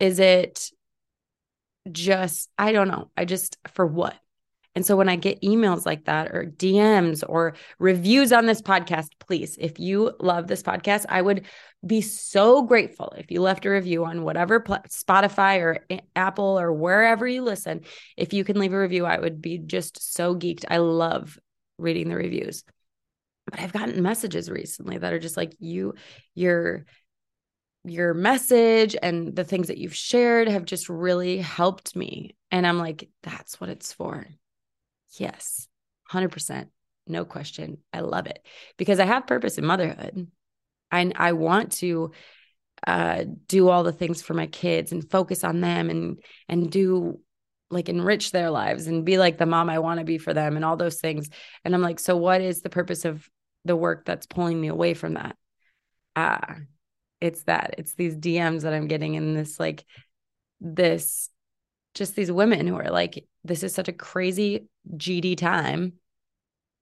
is 0.00 0.18
it 0.18 0.70
just, 1.90 2.50
I 2.58 2.72
don't 2.72 2.88
know. 2.88 3.10
I 3.16 3.24
just, 3.24 3.56
for 3.72 3.86
what? 3.86 4.16
And 4.76 4.84
so 4.84 4.94
when 4.94 5.08
I 5.08 5.16
get 5.16 5.40
emails 5.40 5.86
like 5.86 6.04
that 6.04 6.32
or 6.32 6.44
DMs 6.44 7.24
or 7.26 7.54
reviews 7.78 8.30
on 8.30 8.44
this 8.44 8.60
podcast, 8.60 9.08
please, 9.26 9.56
if 9.58 9.80
you 9.80 10.12
love 10.20 10.46
this 10.46 10.62
podcast, 10.62 11.06
I 11.08 11.22
would 11.22 11.46
be 11.84 12.02
so 12.02 12.62
grateful 12.62 13.14
if 13.16 13.30
you 13.30 13.40
left 13.40 13.64
a 13.64 13.70
review 13.70 14.04
on 14.04 14.22
whatever 14.22 14.60
pl- 14.60 14.84
Spotify 14.90 15.60
or 15.60 15.86
Apple 16.14 16.60
or 16.60 16.74
wherever 16.74 17.26
you 17.26 17.42
listen. 17.42 17.80
If 18.18 18.34
you 18.34 18.44
can 18.44 18.60
leave 18.60 18.74
a 18.74 18.78
review, 18.78 19.06
I 19.06 19.18
would 19.18 19.40
be 19.40 19.56
just 19.56 20.12
so 20.14 20.36
geeked. 20.36 20.66
I 20.68 20.76
love 20.76 21.38
reading 21.78 22.10
the 22.10 22.16
reviews. 22.16 22.62
But 23.50 23.60
I've 23.60 23.72
gotten 23.72 24.02
messages 24.02 24.50
recently 24.50 24.98
that 24.98 25.12
are 25.14 25.18
just 25.18 25.38
like 25.38 25.54
you 25.58 25.94
your 26.34 26.84
your 27.84 28.12
message 28.12 28.94
and 29.02 29.34
the 29.34 29.44
things 29.44 29.68
that 29.68 29.78
you've 29.78 29.96
shared 29.96 30.48
have 30.48 30.66
just 30.66 30.90
really 30.90 31.38
helped 31.38 31.96
me. 31.96 32.36
And 32.50 32.66
I'm 32.66 32.78
like, 32.78 33.08
that's 33.22 33.58
what 33.58 33.70
it's 33.70 33.92
for. 33.92 34.26
Yes, 35.18 35.68
100%. 36.10 36.70
No 37.06 37.24
question. 37.24 37.78
I 37.92 38.00
love 38.00 38.26
it 38.26 38.44
because 38.76 38.98
I 38.98 39.04
have 39.04 39.26
purpose 39.26 39.58
in 39.58 39.64
motherhood. 39.64 40.28
I, 40.90 41.12
I 41.14 41.32
want 41.32 41.72
to 41.72 42.12
uh, 42.86 43.24
do 43.46 43.68
all 43.68 43.84
the 43.84 43.92
things 43.92 44.22
for 44.22 44.34
my 44.34 44.46
kids 44.46 44.92
and 44.92 45.08
focus 45.10 45.44
on 45.44 45.60
them 45.60 45.90
and 45.90 46.18
and 46.48 46.70
do 46.70 47.20
like 47.70 47.88
enrich 47.88 48.30
their 48.30 48.50
lives 48.50 48.86
and 48.86 49.04
be 49.04 49.18
like 49.18 49.38
the 49.38 49.46
mom 49.46 49.68
I 49.68 49.80
want 49.80 49.98
to 49.98 50.04
be 50.04 50.18
for 50.18 50.32
them 50.32 50.56
and 50.56 50.64
all 50.64 50.76
those 50.76 51.00
things. 51.00 51.28
And 51.64 51.74
I'm 51.74 51.82
like, 51.82 51.98
so 51.98 52.16
what 52.16 52.40
is 52.40 52.60
the 52.62 52.70
purpose 52.70 53.04
of 53.04 53.28
the 53.64 53.74
work 53.74 54.04
that's 54.04 54.26
pulling 54.26 54.60
me 54.60 54.68
away 54.68 54.94
from 54.94 55.14
that? 55.14 55.36
Ah, 56.14 56.56
it's 57.20 57.42
that. 57.44 57.74
It's 57.78 57.94
these 57.94 58.16
DMs 58.16 58.62
that 58.62 58.74
I'm 58.74 58.88
getting 58.88 59.14
in 59.14 59.34
this 59.34 59.58
like 59.58 59.84
this 60.60 61.28
just 61.96 62.14
these 62.14 62.30
women 62.30 62.66
who 62.66 62.76
are 62.76 62.90
like, 62.90 63.24
this 63.44 63.62
is 63.62 63.74
such 63.74 63.88
a 63.88 63.92
crazy 63.92 64.68
GD 64.96 65.36
time. 65.36 65.94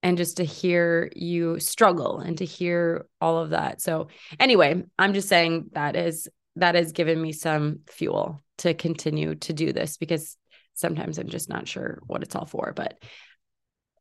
And 0.03 0.19
just 0.19 0.37
to 0.37 0.45
hear 0.45 1.11
you 1.17 1.59
struggle 1.61 2.19
and 2.19 2.37
to 2.37 2.45
hear 2.45 3.07
all 3.23 3.39
of 3.39 3.51
that. 3.51 3.81
So, 3.81 4.09
anyway, 4.39 4.83
I'm 4.99 5.15
just 5.15 5.31
saying 5.31 5.71
that 5.73 5.97
is 5.97 6.29
that 6.57 6.75
has 6.75 6.93
given 6.93 7.21
me 7.21 7.33
some 7.33 7.81
fuel 7.89 8.43
to 8.59 8.75
continue 8.75 9.35
to 9.37 9.55
do 9.55 9.73
this 9.73 9.97
because 9.97 10.37
sometimes 10.75 11.19
I'm 11.19 11.31
just 11.31 11.49
not 11.49 11.67
sure 11.67 12.01
what 12.07 12.23
it's 12.23 12.37
all 12.37 12.45
for. 12.45 12.75
But 12.77 13.03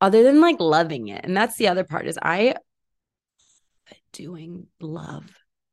other 0.02 0.24
than 0.24 0.42
like 0.42 0.60
loving 0.60 1.08
it, 1.08 1.24
and 1.24 1.38
that's 1.38 1.56
the 1.56 1.70
other 1.70 1.86
part 1.86 2.06
is 2.06 2.20
I 2.22 2.56
doing 4.12 4.68
love 4.82 5.24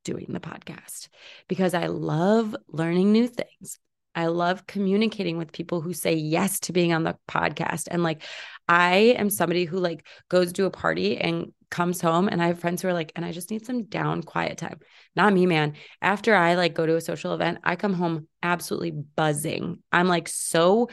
doing 0.04 0.26
the 0.28 0.40
podcast 0.40 1.08
because 1.48 1.74
I 1.74 1.86
love 1.86 2.54
learning 2.68 3.12
new 3.12 3.26
things. 3.26 3.78
I 4.14 4.26
love 4.26 4.66
communicating 4.66 5.38
with 5.38 5.52
people 5.52 5.80
who 5.80 5.92
say 5.92 6.14
yes 6.14 6.60
to 6.60 6.72
being 6.72 6.92
on 6.92 7.04
the 7.04 7.16
podcast. 7.28 7.88
And 7.90 8.02
like, 8.02 8.22
I 8.68 9.14
am 9.18 9.30
somebody 9.30 9.64
who 9.64 9.78
like 9.78 10.06
goes 10.28 10.52
to 10.54 10.64
a 10.64 10.70
party 10.70 11.18
and 11.18 11.52
comes 11.70 12.00
home 12.00 12.28
and 12.28 12.42
I 12.42 12.48
have 12.48 12.58
friends 12.58 12.82
who 12.82 12.88
are 12.88 12.92
like, 12.92 13.12
and 13.14 13.24
I 13.24 13.32
just 13.32 13.50
need 13.50 13.64
some 13.64 13.84
down 13.84 14.22
quiet 14.22 14.58
time. 14.58 14.80
Not 15.14 15.32
me, 15.32 15.46
man. 15.46 15.74
After 16.02 16.34
I 16.34 16.54
like 16.54 16.74
go 16.74 16.86
to 16.86 16.96
a 16.96 17.00
social 17.00 17.34
event, 17.34 17.58
I 17.62 17.76
come 17.76 17.94
home 17.94 18.26
absolutely 18.42 18.90
buzzing. 18.90 19.82
I'm 19.92 20.08
like 20.08 20.28
so 20.28 20.88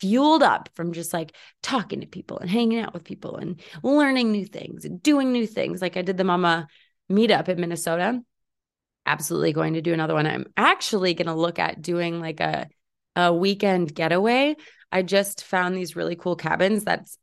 fueled 0.00 0.42
up 0.42 0.70
from 0.74 0.92
just 0.92 1.12
like 1.12 1.36
talking 1.62 2.00
to 2.00 2.06
people 2.06 2.38
and 2.38 2.50
hanging 2.50 2.80
out 2.80 2.94
with 2.94 3.04
people 3.04 3.36
and 3.36 3.60
learning 3.82 4.32
new 4.32 4.46
things 4.46 4.84
and 4.84 5.02
doing 5.02 5.30
new 5.30 5.46
things. 5.46 5.80
Like 5.80 5.96
I 5.96 6.02
did 6.02 6.16
the 6.16 6.24
mama 6.24 6.66
meetup 7.10 7.48
in 7.48 7.60
Minnesota. 7.60 8.20
Absolutely 9.10 9.52
going 9.52 9.74
to 9.74 9.82
do 9.82 9.92
another 9.92 10.14
one. 10.14 10.24
I'm 10.24 10.46
actually 10.56 11.14
going 11.14 11.26
to 11.26 11.34
look 11.34 11.58
at 11.58 11.82
doing 11.82 12.20
like 12.20 12.38
a 12.38 12.68
a 13.16 13.34
weekend 13.34 13.92
getaway. 13.92 14.54
I 14.92 15.02
just 15.02 15.42
found 15.42 15.74
these 15.74 15.96
really 15.96 16.14
cool 16.14 16.36
cabins 16.36 16.84
that's 16.84 17.18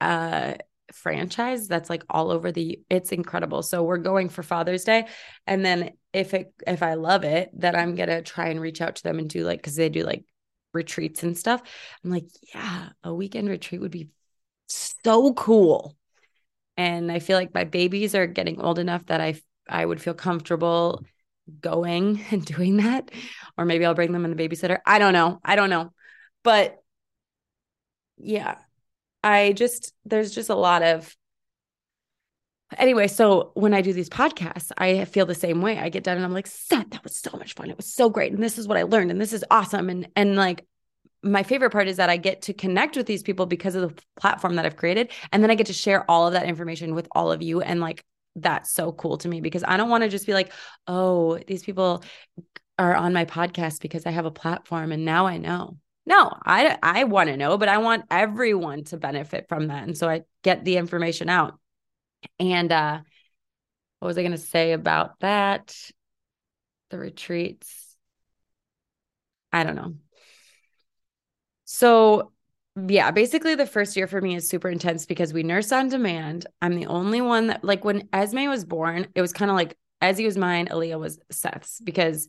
uh 0.00 0.54
franchise 0.92 1.68
that's 1.68 1.90
like 1.90 2.02
all 2.10 2.32
over 2.32 2.50
the 2.50 2.80
it's 2.88 3.12
incredible 3.12 3.62
so 3.62 3.82
we're 3.82 3.98
going 3.98 4.30
for 4.30 4.42
father's 4.42 4.84
day 4.84 5.06
and 5.46 5.62
then 5.62 5.90
if 6.14 6.32
it 6.32 6.50
if 6.66 6.82
i 6.82 6.94
love 6.94 7.24
it 7.24 7.50
then 7.52 7.76
i'm 7.76 7.94
gonna 7.94 8.22
try 8.22 8.48
and 8.48 8.58
reach 8.58 8.80
out 8.80 8.96
to 8.96 9.02
them 9.02 9.18
and 9.18 9.28
do 9.28 9.44
like 9.44 9.58
because 9.58 9.76
they 9.76 9.90
do 9.90 10.02
like 10.02 10.24
retreats 10.72 11.22
and 11.22 11.36
stuff 11.36 11.60
i'm 12.02 12.10
like 12.10 12.26
yeah 12.54 12.88
a 13.04 13.12
weekend 13.12 13.50
retreat 13.50 13.82
would 13.82 13.90
be 13.90 14.08
so 14.68 15.34
cool 15.34 15.94
and 16.78 17.12
i 17.12 17.18
feel 17.18 17.36
like 17.36 17.52
my 17.52 17.64
babies 17.64 18.14
are 18.14 18.26
getting 18.26 18.58
old 18.58 18.78
enough 18.78 19.04
that 19.06 19.20
i 19.20 19.38
i 19.68 19.84
would 19.84 20.00
feel 20.00 20.14
comfortable 20.14 21.04
going 21.60 22.24
and 22.30 22.44
doing 22.44 22.78
that 22.78 23.10
or 23.56 23.64
maybe 23.64 23.84
i'll 23.84 23.94
bring 23.94 24.12
them 24.12 24.24
in 24.24 24.34
the 24.34 24.48
babysitter 24.48 24.78
i 24.86 24.98
don't 24.98 25.12
know 25.12 25.40
i 25.44 25.56
don't 25.56 25.70
know 25.70 25.92
but 26.42 26.82
yeah 28.16 28.56
I 29.22 29.52
just, 29.52 29.92
there's 30.04 30.34
just 30.34 30.50
a 30.50 30.54
lot 30.54 30.82
of, 30.82 31.14
anyway, 32.76 33.08
so 33.08 33.50
when 33.54 33.74
I 33.74 33.80
do 33.80 33.92
these 33.92 34.08
podcasts, 34.08 34.70
I 34.76 35.04
feel 35.06 35.26
the 35.26 35.34
same 35.34 35.60
way. 35.60 35.78
I 35.78 35.88
get 35.88 36.04
done 36.04 36.16
and 36.16 36.24
I'm 36.24 36.32
like, 36.32 36.46
Seth, 36.46 36.90
that 36.90 37.02
was 37.02 37.16
so 37.16 37.36
much 37.36 37.54
fun. 37.54 37.70
It 37.70 37.76
was 37.76 37.92
so 37.92 38.08
great. 38.08 38.32
And 38.32 38.42
this 38.42 38.58
is 38.58 38.68
what 38.68 38.78
I 38.78 38.84
learned. 38.84 39.10
And 39.10 39.20
this 39.20 39.32
is 39.32 39.44
awesome. 39.50 39.88
And, 39.88 40.08
and 40.14 40.36
like, 40.36 40.64
my 41.22 41.42
favorite 41.42 41.70
part 41.70 41.88
is 41.88 41.96
that 41.96 42.10
I 42.10 42.16
get 42.16 42.42
to 42.42 42.52
connect 42.52 42.96
with 42.96 43.06
these 43.06 43.24
people 43.24 43.46
because 43.46 43.74
of 43.74 43.96
the 43.96 44.02
platform 44.20 44.54
that 44.54 44.64
I've 44.64 44.76
created. 44.76 45.10
And 45.32 45.42
then 45.42 45.50
I 45.50 45.56
get 45.56 45.66
to 45.66 45.72
share 45.72 46.08
all 46.08 46.28
of 46.28 46.34
that 46.34 46.46
information 46.46 46.94
with 46.94 47.08
all 47.10 47.32
of 47.32 47.42
you. 47.42 47.60
And 47.60 47.80
like, 47.80 48.04
that's 48.36 48.72
so 48.72 48.92
cool 48.92 49.18
to 49.18 49.28
me 49.28 49.40
because 49.40 49.64
I 49.66 49.76
don't 49.76 49.90
want 49.90 50.04
to 50.04 50.08
just 50.08 50.26
be 50.26 50.34
like, 50.34 50.52
oh, 50.86 51.38
these 51.46 51.62
people 51.64 52.02
are 52.78 52.94
on 52.94 53.12
my 53.12 53.24
podcast 53.24 53.80
because 53.80 54.06
I 54.06 54.10
have 54.10 54.26
a 54.26 54.30
platform 54.30 54.92
and 54.92 55.04
now 55.04 55.26
I 55.26 55.38
know. 55.38 55.78
No, 56.06 56.32
I 56.44 56.78
I 56.82 57.04
want 57.04 57.28
to 57.28 57.36
know, 57.36 57.58
but 57.58 57.68
I 57.68 57.78
want 57.78 58.04
everyone 58.10 58.84
to 58.84 58.96
benefit 58.96 59.46
from 59.48 59.68
that. 59.68 59.82
And 59.84 59.96
so 59.96 60.08
I 60.08 60.22
get 60.42 60.64
the 60.64 60.76
information 60.76 61.28
out. 61.28 61.58
And 62.38 62.72
uh 62.72 63.00
what 63.98 64.06
was 64.08 64.18
I 64.18 64.22
going 64.22 64.32
to 64.32 64.38
say 64.38 64.72
about 64.72 65.18
that? 65.20 65.76
The 66.90 66.98
retreats. 66.98 67.96
I 69.52 69.64
don't 69.64 69.76
know. 69.76 69.94
So, 71.64 72.32
yeah, 72.88 73.10
basically 73.10 73.54
the 73.54 73.66
first 73.66 73.96
year 73.96 74.06
for 74.06 74.20
me 74.20 74.36
is 74.36 74.48
super 74.48 74.68
intense 74.68 75.06
because 75.06 75.32
we 75.32 75.42
nurse 75.42 75.72
on 75.72 75.88
demand. 75.88 76.46
I'm 76.62 76.74
the 76.74 76.86
only 76.86 77.20
one 77.20 77.48
that 77.48 77.64
like 77.64 77.84
when 77.84 78.08
Esme 78.12 78.48
was 78.48 78.64
born, 78.64 79.06
it 79.14 79.20
was 79.20 79.32
kind 79.32 79.50
of 79.50 79.56
like 79.56 79.76
Ezzy 80.02 80.24
was 80.24 80.36
mine, 80.36 80.68
Aaliyah 80.68 80.98
was 80.98 81.18
Seth's 81.30 81.80
because 81.80 82.28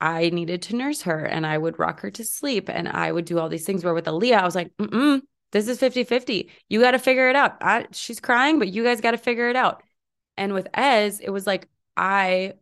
I 0.00 0.30
needed 0.30 0.62
to 0.62 0.76
nurse 0.76 1.02
her 1.02 1.24
and 1.24 1.46
I 1.46 1.58
would 1.58 1.78
rock 1.78 2.00
her 2.00 2.10
to 2.12 2.24
sleep 2.24 2.70
and 2.70 2.88
I 2.88 3.12
would 3.12 3.26
do 3.26 3.38
all 3.38 3.48
these 3.48 3.66
things 3.66 3.84
where 3.84 3.94
with 3.94 4.06
Aaliyah, 4.06 4.40
I 4.40 4.44
was 4.44 4.54
like, 4.54 4.74
mm 4.78 5.20
this 5.52 5.66
is 5.66 5.78
50 5.78 6.04
50. 6.04 6.50
You 6.68 6.80
got 6.80 6.92
to 6.92 6.98
figure 6.98 7.28
it 7.28 7.36
out. 7.36 7.56
I, 7.60 7.86
she's 7.92 8.20
crying, 8.20 8.58
but 8.58 8.68
you 8.68 8.84
guys 8.84 9.00
got 9.00 9.12
to 9.12 9.18
figure 9.18 9.48
it 9.48 9.56
out. 9.56 9.82
And 10.36 10.52
with 10.54 10.68
Ez, 10.74 11.18
it 11.20 11.30
was 11.30 11.46
like, 11.46 11.68
I 11.96 12.54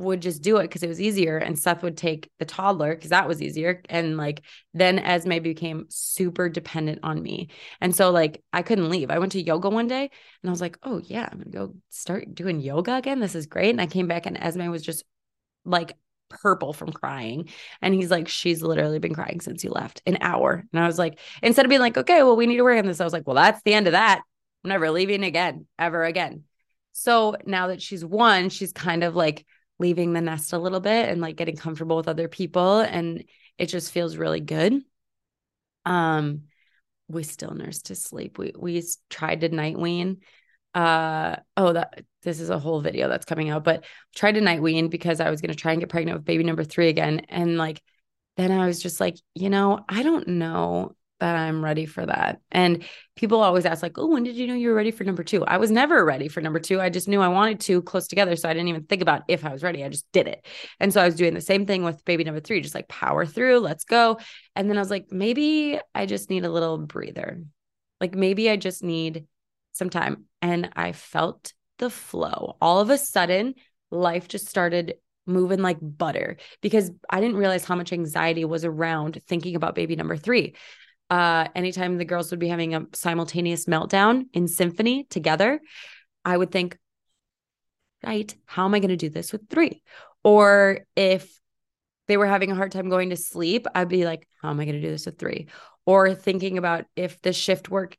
would 0.00 0.20
just 0.20 0.42
do 0.42 0.56
it 0.56 0.62
because 0.62 0.82
it 0.82 0.88
was 0.88 1.00
easier 1.00 1.38
and 1.38 1.58
Seth 1.58 1.82
would 1.82 1.96
take 1.96 2.30
the 2.38 2.44
toddler 2.44 2.94
because 2.94 3.10
that 3.10 3.28
was 3.28 3.40
easier 3.42 3.82
and 3.88 4.16
like 4.16 4.42
then 4.74 4.98
Esme 4.98 5.38
became 5.42 5.86
super 5.88 6.48
dependent 6.48 7.00
on 7.02 7.22
me 7.22 7.48
and 7.80 7.94
so 7.94 8.10
like 8.10 8.42
I 8.52 8.62
couldn't 8.62 8.90
leave 8.90 9.10
I 9.10 9.18
went 9.18 9.32
to 9.32 9.42
yoga 9.42 9.68
one 9.68 9.86
day 9.86 10.10
and 10.42 10.50
I 10.50 10.50
was 10.50 10.60
like 10.60 10.78
oh 10.82 11.00
yeah 11.04 11.28
I'm 11.30 11.38
gonna 11.38 11.50
go 11.50 11.74
start 11.90 12.34
doing 12.34 12.60
yoga 12.60 12.96
again 12.96 13.20
this 13.20 13.34
is 13.34 13.46
great 13.46 13.70
and 13.70 13.80
I 13.80 13.86
came 13.86 14.08
back 14.08 14.26
and 14.26 14.36
Esme 14.36 14.68
was 14.68 14.82
just 14.82 15.04
like 15.64 15.96
purple 16.30 16.72
from 16.72 16.92
crying. 16.92 17.50
And 17.82 17.92
he's 17.92 18.10
like, 18.10 18.28
she's 18.28 18.62
literally 18.62 18.98
been 18.98 19.12
crying 19.12 19.40
since 19.40 19.62
you 19.62 19.70
left 19.70 20.00
an 20.06 20.18
hour. 20.22 20.64
And 20.72 20.82
I 20.82 20.86
was 20.86 20.98
like, 20.98 21.18
instead 21.42 21.66
of 21.66 21.68
being 21.68 21.80
like, 21.82 21.98
okay, 21.98 22.22
well, 22.22 22.36
we 22.36 22.46
need 22.46 22.56
to 22.56 22.62
work 22.62 22.78
on 22.78 22.86
this, 22.86 23.00
I 23.00 23.04
was 23.04 23.12
like, 23.12 23.26
well, 23.26 23.36
that's 23.36 23.62
the 23.62 23.74
end 23.74 23.86
of 23.86 23.92
that. 23.92 24.22
I'm 24.64 24.68
never 24.70 24.90
leaving 24.90 25.24
again, 25.24 25.66
ever 25.78 26.04
again. 26.04 26.44
So 26.92 27.36
now 27.44 27.68
that 27.68 27.82
she's 27.82 28.04
one, 28.04 28.48
she's 28.48 28.72
kind 28.72 29.04
of 29.04 29.14
like 29.14 29.44
leaving 29.80 30.12
the 30.12 30.20
nest 30.20 30.52
a 30.52 30.58
little 30.58 30.78
bit 30.78 31.08
and 31.08 31.20
like 31.20 31.36
getting 31.36 31.56
comfortable 31.56 31.96
with 31.96 32.06
other 32.06 32.28
people. 32.28 32.80
And 32.80 33.24
it 33.58 33.66
just 33.66 33.90
feels 33.90 34.16
really 34.16 34.40
good. 34.40 34.80
Um, 35.84 36.42
we 37.08 37.24
still 37.24 37.52
nurse 37.52 37.82
to 37.82 37.96
sleep. 37.96 38.38
We 38.38 38.52
we 38.56 38.82
tried 39.08 39.40
to 39.40 39.48
night 39.48 39.78
wean 39.78 40.18
uh 40.74 41.36
oh 41.56 41.72
that 41.72 42.04
this 42.22 42.38
is 42.38 42.48
a 42.48 42.58
whole 42.58 42.80
video 42.80 43.08
that's 43.08 43.24
coming 43.24 43.50
out 43.50 43.64
but 43.64 43.84
tried 44.14 44.32
to 44.32 44.40
night 44.40 44.62
wean 44.62 44.86
because 44.88 45.18
i 45.18 45.28
was 45.28 45.40
going 45.40 45.50
to 45.50 45.58
try 45.58 45.72
and 45.72 45.80
get 45.80 45.90
pregnant 45.90 46.16
with 46.16 46.24
baby 46.24 46.44
number 46.44 46.62
three 46.62 46.88
again 46.88 47.20
and 47.28 47.58
like 47.58 47.82
then 48.36 48.52
i 48.52 48.66
was 48.66 48.80
just 48.80 49.00
like 49.00 49.16
you 49.34 49.50
know 49.50 49.84
i 49.88 50.04
don't 50.04 50.28
know 50.28 50.94
that 51.20 51.36
i'm 51.36 51.64
ready 51.64 51.86
for 51.86 52.04
that. 52.04 52.40
And 52.50 52.84
people 53.16 53.40
always 53.40 53.66
ask 53.66 53.82
like 53.82 53.98
oh 53.98 54.06
when 54.06 54.24
did 54.24 54.36
you 54.36 54.46
know 54.46 54.54
you 54.54 54.68
were 54.68 54.74
ready 54.74 54.90
for 54.90 55.04
number 55.04 55.22
two? 55.22 55.44
I 55.44 55.58
was 55.58 55.70
never 55.70 56.04
ready 56.04 56.28
for 56.28 56.40
number 56.40 56.58
two. 56.58 56.80
I 56.80 56.90
just 56.90 57.08
knew 57.08 57.20
i 57.20 57.28
wanted 57.28 57.60
to 57.60 57.82
close 57.82 58.08
together 58.08 58.36
so 58.36 58.48
i 58.48 58.52
didn't 58.52 58.68
even 58.68 58.84
think 58.84 59.02
about 59.02 59.22
if 59.28 59.44
i 59.44 59.52
was 59.52 59.62
ready. 59.62 59.84
I 59.84 59.88
just 59.88 60.10
did 60.12 60.26
it. 60.26 60.44
And 60.80 60.92
so 60.92 61.00
i 61.00 61.06
was 61.06 61.14
doing 61.14 61.34
the 61.34 61.40
same 61.40 61.66
thing 61.66 61.84
with 61.84 62.04
baby 62.04 62.24
number 62.24 62.40
three 62.40 62.60
just 62.60 62.74
like 62.74 62.88
power 62.88 63.24
through 63.24 63.60
let's 63.60 63.84
go. 63.84 64.18
And 64.56 64.68
then 64.68 64.76
i 64.76 64.80
was 64.80 64.90
like 64.90 65.06
maybe 65.10 65.78
i 65.94 66.06
just 66.06 66.30
need 66.30 66.44
a 66.44 66.50
little 66.50 66.78
breather. 66.78 67.42
Like 68.00 68.14
maybe 68.14 68.50
i 68.50 68.56
just 68.56 68.82
need 68.82 69.26
some 69.72 69.90
time. 69.90 70.24
And 70.42 70.70
I 70.74 70.92
felt 70.92 71.52
the 71.78 71.90
flow. 71.90 72.56
All 72.60 72.80
of 72.80 72.90
a 72.90 72.98
sudden, 72.98 73.54
life 73.90 74.28
just 74.28 74.48
started 74.48 74.94
moving 75.26 75.60
like 75.60 75.78
butter 75.80 76.36
because 76.60 76.90
I 77.08 77.20
didn't 77.20 77.36
realize 77.36 77.64
how 77.64 77.76
much 77.76 77.92
anxiety 77.92 78.44
was 78.44 78.64
around 78.64 79.20
thinking 79.26 79.54
about 79.54 79.74
baby 79.74 79.96
number 79.96 80.16
three. 80.16 80.54
Uh, 81.10 81.48
anytime 81.54 81.98
the 81.98 82.04
girls 82.04 82.30
would 82.30 82.40
be 82.40 82.48
having 82.48 82.74
a 82.74 82.86
simultaneous 82.92 83.66
meltdown 83.66 84.26
in 84.32 84.46
symphony 84.46 85.04
together, 85.04 85.60
I 86.24 86.36
would 86.36 86.52
think, 86.52 86.78
right, 88.04 88.32
how 88.46 88.64
am 88.64 88.74
I 88.74 88.78
going 88.78 88.90
to 88.90 88.96
do 88.96 89.10
this 89.10 89.32
with 89.32 89.48
three? 89.50 89.82
Or 90.22 90.86
if 90.94 91.38
they 92.06 92.16
were 92.16 92.26
having 92.26 92.50
a 92.50 92.54
hard 92.54 92.72
time 92.72 92.88
going 92.88 93.10
to 93.10 93.16
sleep, 93.16 93.66
I'd 93.74 93.88
be 93.88 94.04
like, 94.04 94.28
how 94.40 94.50
am 94.50 94.60
I 94.60 94.64
going 94.64 94.76
to 94.76 94.82
do 94.82 94.90
this 94.90 95.06
with 95.06 95.18
three? 95.18 95.48
Or 95.84 96.14
thinking 96.14 96.58
about 96.58 96.84
if 96.94 97.20
the 97.22 97.32
shift 97.32 97.68
work 97.68 97.96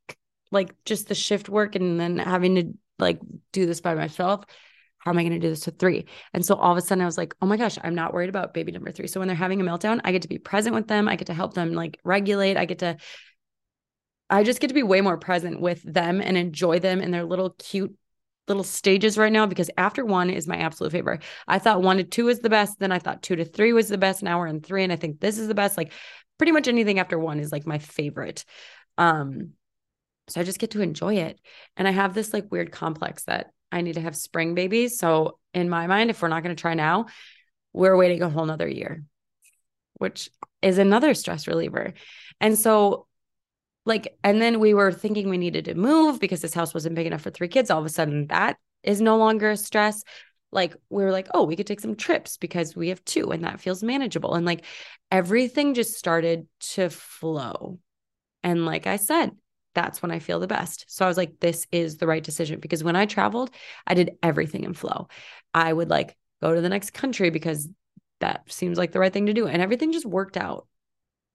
like 0.51 0.75
just 0.85 1.07
the 1.07 1.15
shift 1.15 1.49
work 1.49 1.75
and 1.75 1.99
then 1.99 2.17
having 2.17 2.55
to 2.55 2.73
like 2.99 3.19
do 3.51 3.65
this 3.65 3.81
by 3.81 3.95
myself 3.95 4.45
how 5.01 5.11
am 5.11 5.17
I 5.17 5.23
going 5.23 5.33
to 5.33 5.39
do 5.39 5.49
this 5.49 5.65
with 5.65 5.79
three? 5.79 6.05
And 6.33 6.45
so 6.45 6.55
all 6.55 6.71
of 6.71 6.77
a 6.77 6.81
sudden 6.81 7.01
I 7.01 7.05
was 7.05 7.17
like, 7.17 7.33
oh 7.41 7.45
my 7.45 7.57
gosh, 7.57 7.77
I'm 7.83 7.95
not 7.95 8.13
worried 8.13 8.29
about 8.29 8.53
baby 8.53 8.71
number 8.71 8.91
three. 8.91 9.07
So 9.07 9.19
when 9.19 9.27
they're 9.27 9.35
having 9.35 9.59
a 9.59 9.63
meltdown, 9.63 9.99
I 10.03 10.11
get 10.11 10.21
to 10.21 10.27
be 10.27 10.37
present 10.37 10.75
with 10.75 10.87
them. 10.87 11.07
I 11.07 11.15
get 11.15 11.27
to 11.27 11.33
help 11.33 11.53
them 11.53 11.73
like 11.73 11.99
regulate. 12.03 12.55
I 12.55 12.65
get 12.65 12.79
to, 12.79 12.97
I 14.29 14.43
just 14.43 14.59
get 14.59 14.67
to 14.67 14.73
be 14.73 14.83
way 14.83 15.01
more 15.01 15.17
present 15.17 15.59
with 15.59 15.81
them 15.83 16.21
and 16.21 16.37
enjoy 16.37 16.79
them 16.79 17.01
in 17.01 17.11
their 17.11 17.25
little 17.25 17.55
cute 17.57 17.95
little 18.47 18.63
stages 18.63 19.17
right 19.17 19.31
now 19.31 19.45
because 19.45 19.69
after 19.77 20.05
one 20.05 20.29
is 20.29 20.47
my 20.47 20.57
absolute 20.57 20.91
favorite. 20.91 21.23
I 21.47 21.59
thought 21.59 21.81
one 21.81 21.97
to 21.97 22.03
two 22.03 22.27
is 22.29 22.39
the 22.39 22.49
best. 22.49 22.79
Then 22.79 22.91
I 22.91 22.99
thought 22.99 23.23
two 23.23 23.35
to 23.35 23.45
three 23.45 23.73
was 23.73 23.87
the 23.87 23.97
best. 23.97 24.23
Now 24.23 24.39
we're 24.39 24.47
in 24.47 24.61
three. 24.61 24.83
And 24.83 24.91
I 24.91 24.97
think 24.97 25.19
this 25.19 25.37
is 25.37 25.47
the 25.47 25.55
best. 25.55 25.77
Like 25.77 25.93
pretty 26.37 26.51
much 26.51 26.67
anything 26.67 26.99
after 26.99 27.17
one 27.17 27.39
is 27.39 27.51
like 27.51 27.65
my 27.65 27.77
favorite. 27.79 28.45
Um, 28.97 29.51
so 30.27 30.41
I 30.41 30.43
just 30.43 30.59
get 30.59 30.71
to 30.71 30.81
enjoy 30.81 31.15
it. 31.15 31.39
And 31.77 31.87
I 31.87 31.91
have 31.91 32.13
this 32.13 32.33
like 32.33 32.51
weird 32.51 32.71
complex 32.71 33.23
that 33.25 33.51
I 33.71 33.81
need 33.81 33.93
to 33.93 34.01
have 34.01 34.15
spring 34.15 34.55
babies. 34.55 34.97
So 34.97 35.39
in 35.53 35.69
my 35.69 35.87
mind, 35.87 36.09
if 36.09 36.21
we're 36.21 36.27
not 36.27 36.43
going 36.43 36.55
to 36.55 36.61
try 36.61 36.73
now, 36.73 37.07
we're 37.73 37.95
waiting 37.95 38.21
a 38.21 38.29
whole 38.29 38.45
nother 38.45 38.67
year, 38.67 39.03
which 39.95 40.29
is 40.61 40.77
another 40.77 41.13
stress 41.13 41.47
reliever. 41.47 41.93
And 42.39 42.57
so 42.57 43.07
like, 43.85 44.15
and 44.23 44.41
then 44.41 44.59
we 44.59 44.73
were 44.73 44.91
thinking 44.91 45.29
we 45.29 45.37
needed 45.37 45.65
to 45.65 45.75
move 45.75 46.19
because 46.19 46.41
this 46.41 46.53
house 46.53 46.73
wasn't 46.73 46.95
big 46.95 47.07
enough 47.07 47.21
for 47.21 47.31
three 47.31 47.47
kids. 47.47 47.71
All 47.71 47.79
of 47.79 47.85
a 47.85 47.89
sudden 47.89 48.27
that 48.27 48.57
is 48.83 49.01
no 49.01 49.17
longer 49.17 49.51
a 49.51 49.57
stress. 49.57 50.03
Like 50.51 50.75
we 50.89 51.03
were 51.03 51.11
like, 51.11 51.29
oh, 51.33 51.43
we 51.43 51.55
could 51.55 51.67
take 51.67 51.79
some 51.79 51.95
trips 51.95 52.37
because 52.37 52.75
we 52.75 52.89
have 52.89 53.03
two 53.05 53.31
and 53.31 53.43
that 53.43 53.61
feels 53.61 53.83
manageable. 53.83 54.35
And 54.35 54.45
like 54.45 54.65
everything 55.09 55.73
just 55.73 55.97
started 55.97 56.47
to 56.73 56.89
flow. 56.89 57.79
And 58.43 58.65
like 58.65 58.85
I 58.85 58.97
said, 58.97 59.31
that's 59.73 60.01
when 60.01 60.11
I 60.11 60.19
feel 60.19 60.39
the 60.39 60.47
best. 60.47 60.85
So 60.87 61.05
I 61.05 61.07
was 61.07 61.17
like, 61.17 61.39
this 61.39 61.67
is 61.71 61.97
the 61.97 62.07
right 62.07 62.23
decision 62.23 62.59
because 62.59 62.83
when 62.83 62.95
I 62.95 63.05
traveled, 63.05 63.51
I 63.87 63.93
did 63.93 64.17
everything 64.21 64.63
in 64.63 64.73
flow. 64.73 65.07
I 65.53 65.71
would 65.71 65.89
like 65.89 66.17
go 66.41 66.53
to 66.53 66.61
the 66.61 66.69
next 66.69 66.91
country 66.91 67.29
because 67.29 67.69
that 68.19 68.51
seems 68.51 68.77
like 68.77 68.91
the 68.91 68.99
right 68.99 69.13
thing 69.13 69.27
to 69.27 69.33
do. 69.33 69.47
And 69.47 69.61
everything 69.61 69.91
just 69.91 70.05
worked 70.05 70.37
out. 70.37 70.67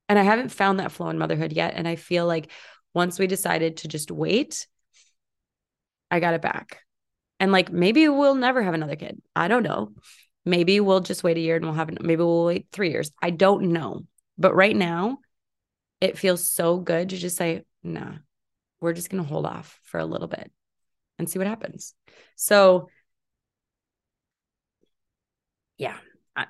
And 0.09 0.19
I 0.19 0.23
haven't 0.23 0.51
found 0.51 0.79
that 0.81 0.93
flow 0.93 1.09
in 1.09 1.19
motherhood 1.19 1.53
yet. 1.53 1.75
And 1.75 1.89
I 1.89 1.97
feel 1.97 2.27
like 2.27 2.51
once 2.95 3.19
we 3.19 3.27
decided 3.27 3.79
to 3.79 3.89
just 3.89 4.11
wait, 4.11 4.67
I 6.11 6.21
got 6.21 6.35
it 6.35 6.43
back. 6.43 6.81
And 7.41 7.53
like 7.53 7.73
maybe 7.73 8.09
we'll 8.09 8.35
never 8.35 8.63
have 8.63 8.75
another 8.75 8.97
kid. 8.97 9.21
I 9.35 9.49
don't 9.49 9.63
know. 9.63 9.93
Maybe 10.45 10.79
we'll 10.79 11.01
just 11.01 11.25
wait 11.25 11.37
a 11.37 11.41
year 11.41 11.57
and 11.57 11.65
we'll 11.65 11.75
have 11.75 11.91
maybe 12.01 12.23
we'll 12.23 12.45
wait 12.45 12.69
3 12.71 12.91
years. 12.91 13.11
I 13.21 13.31
don't 13.31 13.73
know. 13.73 14.07
But 14.39 14.55
right 14.55 14.77
now, 14.77 15.19
it 16.07 16.19
feels 16.19 16.49
so 16.49 16.79
good 16.79 17.11
to 17.11 17.17
just 17.17 17.37
say, 17.37 17.65
"Nah. 17.83 18.15
We're 18.81 18.93
just 18.93 19.11
going 19.11 19.23
to 19.23 19.29
hold 19.29 19.47
off 19.47 19.81
for 19.85 19.99
a 19.99 20.05
little 20.07 20.29
bit 20.29 20.51
and 21.19 21.29
see 21.29 21.39
what 21.39 21.49
happens." 21.49 21.95
So 22.37 22.89
yeah, 25.79 25.97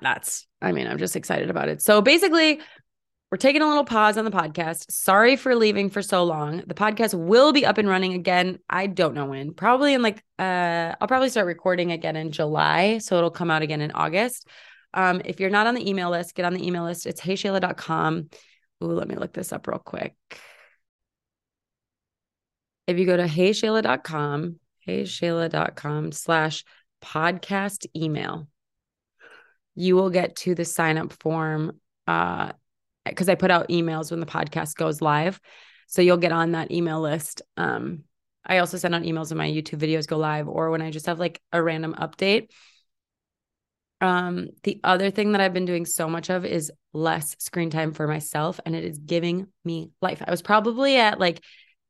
that's 0.01 0.47
I 0.61 0.71
mean, 0.71 0.87
I'm 0.87 0.97
just 0.97 1.15
excited 1.15 1.49
about 1.49 1.69
it. 1.69 1.81
So 1.81 2.01
basically, 2.01 2.59
we're 3.31 3.37
taking 3.37 3.61
a 3.61 3.67
little 3.67 3.83
pause 3.83 4.17
on 4.17 4.25
the 4.25 4.31
podcast. 4.31 4.89
Sorry 4.89 5.35
for 5.35 5.53
leaving 5.55 5.89
for 5.89 6.01
so 6.01 6.23
long. 6.23 6.63
The 6.65 6.73
podcast 6.73 7.13
will 7.13 7.51
be 7.51 7.65
up 7.65 7.77
and 7.77 7.87
running 7.87 8.13
again. 8.13 8.59
I 8.69 8.87
don't 8.87 9.13
know 9.13 9.25
when. 9.25 9.53
Probably 9.53 9.93
in 9.93 10.01
like 10.01 10.23
uh 10.39 10.95
I'll 10.99 11.07
probably 11.07 11.29
start 11.29 11.47
recording 11.47 11.91
again 11.91 12.15
in 12.15 12.31
July, 12.31 12.99
so 12.99 13.17
it'll 13.17 13.31
come 13.31 13.51
out 13.51 13.61
again 13.61 13.81
in 13.81 13.91
August. 13.91 14.47
Um 14.93 15.21
if 15.25 15.39
you're 15.39 15.49
not 15.49 15.67
on 15.67 15.75
the 15.75 15.87
email 15.89 16.09
list, 16.09 16.35
get 16.35 16.45
on 16.45 16.53
the 16.53 16.65
email 16.65 16.83
list. 16.83 17.05
It's 17.05 17.21
heyshayla.com. 17.21 18.29
Ooh, 18.83 18.91
let 18.91 19.07
me 19.07 19.15
look 19.15 19.33
this 19.33 19.51
up 19.51 19.67
real 19.67 19.79
quick. 19.79 20.15
If 22.85 22.97
you 22.97 23.05
go 23.05 23.17
to 23.17 23.25
heyshayla.com, 23.25 24.59
heyshayla.com 24.87 26.11
slash 26.11 26.63
podcast 27.03 27.85
email, 27.95 28.47
you 29.75 29.95
will 29.95 30.09
get 30.09 30.35
to 30.37 30.55
the 30.55 30.65
sign 30.65 30.97
up 30.97 31.13
form 31.13 31.79
uh 32.07 32.51
because 33.05 33.29
I 33.29 33.35
put 33.35 33.51
out 33.51 33.69
emails 33.69 34.11
when 34.11 34.19
the 34.19 34.25
podcast 34.25 34.75
goes 34.75 35.01
live. 35.01 35.39
So 35.87 36.01
you'll 36.01 36.17
get 36.17 36.31
on 36.31 36.51
that 36.51 36.71
email 36.71 36.99
list. 36.99 37.41
Um, 37.55 38.03
I 38.45 38.59
also 38.59 38.77
send 38.77 38.95
out 38.95 39.03
emails 39.03 39.29
when 39.29 39.37
my 39.37 39.49
YouTube 39.49 39.79
videos 39.79 40.07
go 40.07 40.17
live 40.17 40.47
or 40.47 40.69
when 40.71 40.81
I 40.81 40.91
just 40.91 41.05
have 41.05 41.19
like 41.19 41.41
a 41.51 41.61
random 41.61 41.95
update. 41.97 42.49
Um, 43.99 44.49
the 44.63 44.79
other 44.83 45.09
thing 45.11 45.31
that 45.31 45.41
I've 45.41 45.53
been 45.53 45.65
doing 45.65 45.85
so 45.85 46.07
much 46.07 46.29
of 46.29 46.45
is 46.45 46.71
less 46.97 47.35
screen 47.39 47.69
time 47.69 47.93
for 47.93 48.07
myself, 48.07 48.59
and 48.65 48.75
it 48.75 48.83
is 48.83 48.97
giving 48.97 49.47
me 49.63 49.91
life. 50.01 50.21
I 50.25 50.31
was 50.31 50.41
probably 50.41 50.97
at 50.97 51.19
like, 51.19 51.43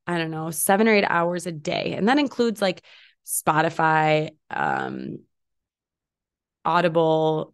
I 0.06 0.18
don't 0.18 0.32
know, 0.32 0.52
seven 0.52 0.88
or 0.88 0.94
eight 0.94 1.06
hours 1.08 1.48
a 1.48 1.52
day. 1.52 1.94
And 1.98 2.08
that 2.08 2.20
includes 2.20 2.62
like 2.62 2.84
Spotify, 3.26 4.32
um, 4.50 5.20
Audible, 6.66 7.54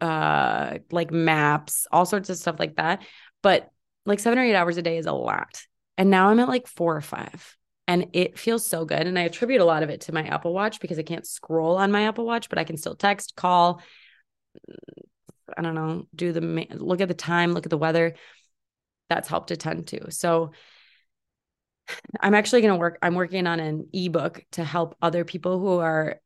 uh 0.00 0.78
like 0.90 1.12
maps, 1.12 1.86
all 1.92 2.04
sorts 2.04 2.28
of 2.28 2.36
stuff 2.36 2.56
like 2.58 2.76
that. 2.76 3.02
But 3.42 3.70
like 4.06 4.18
7 4.20 4.38
or 4.38 4.42
8 4.42 4.54
hours 4.54 4.76
a 4.76 4.82
day 4.82 4.98
is 4.98 5.06
a 5.06 5.12
lot. 5.12 5.62
And 5.96 6.10
now 6.10 6.28
I'm 6.28 6.40
at 6.40 6.48
like 6.48 6.66
4 6.66 6.96
or 6.96 7.00
5 7.00 7.56
and 7.86 8.08
it 8.12 8.38
feels 8.38 8.66
so 8.66 8.84
good 8.84 9.06
and 9.06 9.18
I 9.18 9.22
attribute 9.22 9.60
a 9.60 9.64
lot 9.64 9.82
of 9.82 9.90
it 9.90 10.02
to 10.02 10.12
my 10.12 10.22
Apple 10.22 10.54
Watch 10.54 10.80
because 10.80 10.98
I 10.98 11.02
can't 11.02 11.26
scroll 11.26 11.76
on 11.76 11.92
my 11.92 12.02
Apple 12.02 12.24
Watch, 12.24 12.48
but 12.48 12.58
I 12.58 12.64
can 12.64 12.76
still 12.76 12.94
text, 12.94 13.36
call, 13.36 13.80
I 15.56 15.62
don't 15.62 15.74
know, 15.74 16.06
do 16.14 16.32
the 16.32 16.40
look 16.74 17.00
at 17.00 17.08
the 17.08 17.14
time, 17.14 17.52
look 17.52 17.66
at 17.66 17.70
the 17.70 17.78
weather. 17.78 18.14
That's 19.08 19.28
helped 19.28 19.50
a 19.50 19.56
ton 19.56 19.84
too. 19.84 20.06
So 20.10 20.52
I'm 22.20 22.34
actually 22.34 22.62
going 22.62 22.72
to 22.72 22.78
work 22.78 22.98
I'm 23.02 23.14
working 23.14 23.46
on 23.46 23.60
an 23.60 23.88
ebook 23.92 24.44
to 24.52 24.64
help 24.64 24.96
other 25.02 25.24
people 25.24 25.58
who 25.58 25.78
are 25.78 26.20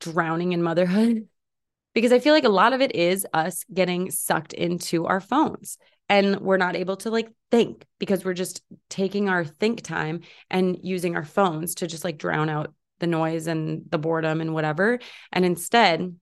drowning 0.00 0.52
in 0.52 0.62
motherhood 0.62 1.28
because 1.94 2.12
I 2.12 2.18
feel 2.18 2.34
like 2.34 2.44
a 2.44 2.48
lot 2.48 2.72
of 2.72 2.80
it 2.80 2.94
is 2.94 3.26
us 3.32 3.64
getting 3.72 4.10
sucked 4.10 4.52
into 4.52 5.06
our 5.06 5.20
phones 5.20 5.78
and 6.08 6.40
we're 6.40 6.56
not 6.56 6.76
able 6.76 6.96
to 6.98 7.10
like 7.10 7.32
think 7.50 7.84
because 7.98 8.24
we're 8.24 8.34
just 8.34 8.62
taking 8.88 9.28
our 9.28 9.44
think 9.44 9.82
time 9.82 10.20
and 10.50 10.78
using 10.82 11.16
our 11.16 11.24
phones 11.24 11.76
to 11.76 11.86
just 11.86 12.04
like 12.04 12.18
drown 12.18 12.48
out 12.48 12.74
the 13.00 13.06
noise 13.06 13.46
and 13.46 13.82
the 13.90 13.98
boredom 13.98 14.40
and 14.40 14.54
whatever. 14.54 14.98
And 15.32 15.44
instead, 15.44 16.14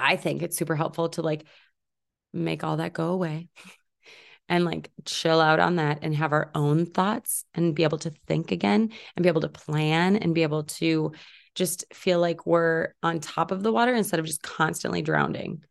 I 0.00 0.16
think 0.16 0.42
it's 0.42 0.56
super 0.56 0.76
helpful 0.76 1.08
to 1.10 1.22
like 1.22 1.44
make 2.32 2.64
all 2.64 2.78
that 2.78 2.92
go 2.92 3.10
away 3.12 3.48
and 4.48 4.64
like 4.64 4.90
chill 5.04 5.40
out 5.40 5.60
on 5.60 5.76
that 5.76 6.00
and 6.02 6.14
have 6.14 6.32
our 6.32 6.50
own 6.54 6.86
thoughts 6.86 7.44
and 7.54 7.74
be 7.74 7.82
able 7.82 7.98
to 7.98 8.12
think 8.26 8.52
again 8.52 8.90
and 9.16 9.22
be 9.22 9.28
able 9.28 9.40
to 9.40 9.48
plan 9.48 10.16
and 10.16 10.34
be 10.34 10.42
able 10.42 10.64
to 10.64 11.12
just 11.54 11.84
feel 11.92 12.20
like 12.20 12.46
we're 12.46 12.94
on 13.02 13.18
top 13.18 13.50
of 13.50 13.62
the 13.62 13.72
water 13.72 13.94
instead 13.94 14.20
of 14.20 14.26
just 14.26 14.42
constantly 14.42 15.02
drowning. 15.02 15.64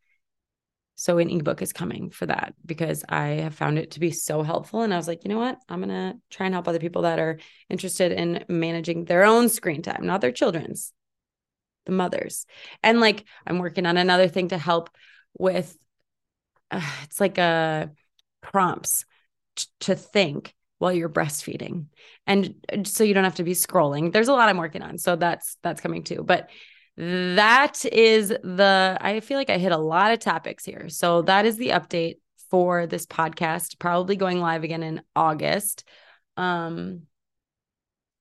So 0.95 1.17
an 1.17 1.29
ebook 1.29 1.61
is 1.61 1.73
coming 1.73 2.09
for 2.09 2.25
that 2.25 2.55
because 2.65 3.03
I 3.07 3.27
have 3.27 3.53
found 3.53 3.77
it 3.77 3.91
to 3.91 3.99
be 3.99 4.11
so 4.11 4.43
helpful. 4.43 4.81
And 4.81 4.93
I 4.93 4.97
was 4.97 5.07
like, 5.07 5.23
you 5.23 5.29
know 5.29 5.37
what? 5.37 5.59
I'm 5.69 5.81
gonna 5.81 6.15
try 6.29 6.45
and 6.45 6.55
help 6.55 6.67
other 6.67 6.79
people 6.79 7.03
that 7.03 7.19
are 7.19 7.37
interested 7.69 8.13
in 8.13 8.45
managing 8.47 9.05
their 9.05 9.25
own 9.25 9.49
screen 9.49 9.81
time, 9.81 10.05
not 10.05 10.21
their 10.21 10.31
children's, 10.31 10.93
the 11.85 11.91
mothers. 11.91 12.45
And 12.83 12.99
like 12.99 13.23
I'm 13.45 13.59
working 13.59 13.85
on 13.85 13.97
another 13.97 14.27
thing 14.27 14.49
to 14.49 14.57
help 14.57 14.89
with 15.37 15.77
uh, 16.71 16.81
it's 17.03 17.19
like 17.19 17.37
a 17.37 17.41
uh, 17.41 17.87
prompts 18.41 19.05
t- 19.55 19.67
to 19.81 19.95
think 19.95 20.53
while 20.77 20.91
you're 20.91 21.09
breastfeeding. 21.09 21.85
And 22.27 22.55
so 22.83 23.03
you 23.03 23.13
don't 23.13 23.23
have 23.23 23.35
to 23.35 23.43
be 23.43 23.53
scrolling. 23.53 24.11
There's 24.11 24.27
a 24.27 24.33
lot 24.33 24.49
i'm 24.49 24.57
working 24.57 24.81
on 24.81 24.97
so 24.97 25.15
that's 25.15 25.57
that's 25.63 25.81
coming 25.81 26.03
too. 26.03 26.23
But 26.23 26.49
that 26.97 27.83
is 27.85 28.29
the 28.29 28.97
i 29.01 29.19
feel 29.19 29.37
like 29.37 29.49
i 29.49 29.57
hit 29.57 29.73
a 29.73 29.77
lot 29.77 30.11
of 30.11 30.19
topics 30.19 30.65
here. 30.65 30.89
So 30.89 31.23
that 31.23 31.45
is 31.45 31.57
the 31.57 31.69
update 31.69 32.15
for 32.49 32.87
this 32.87 33.05
podcast 33.05 33.79
probably 33.79 34.15
going 34.15 34.39
live 34.39 34.63
again 34.63 34.83
in 34.83 35.01
august. 35.15 35.83
Um 36.37 37.03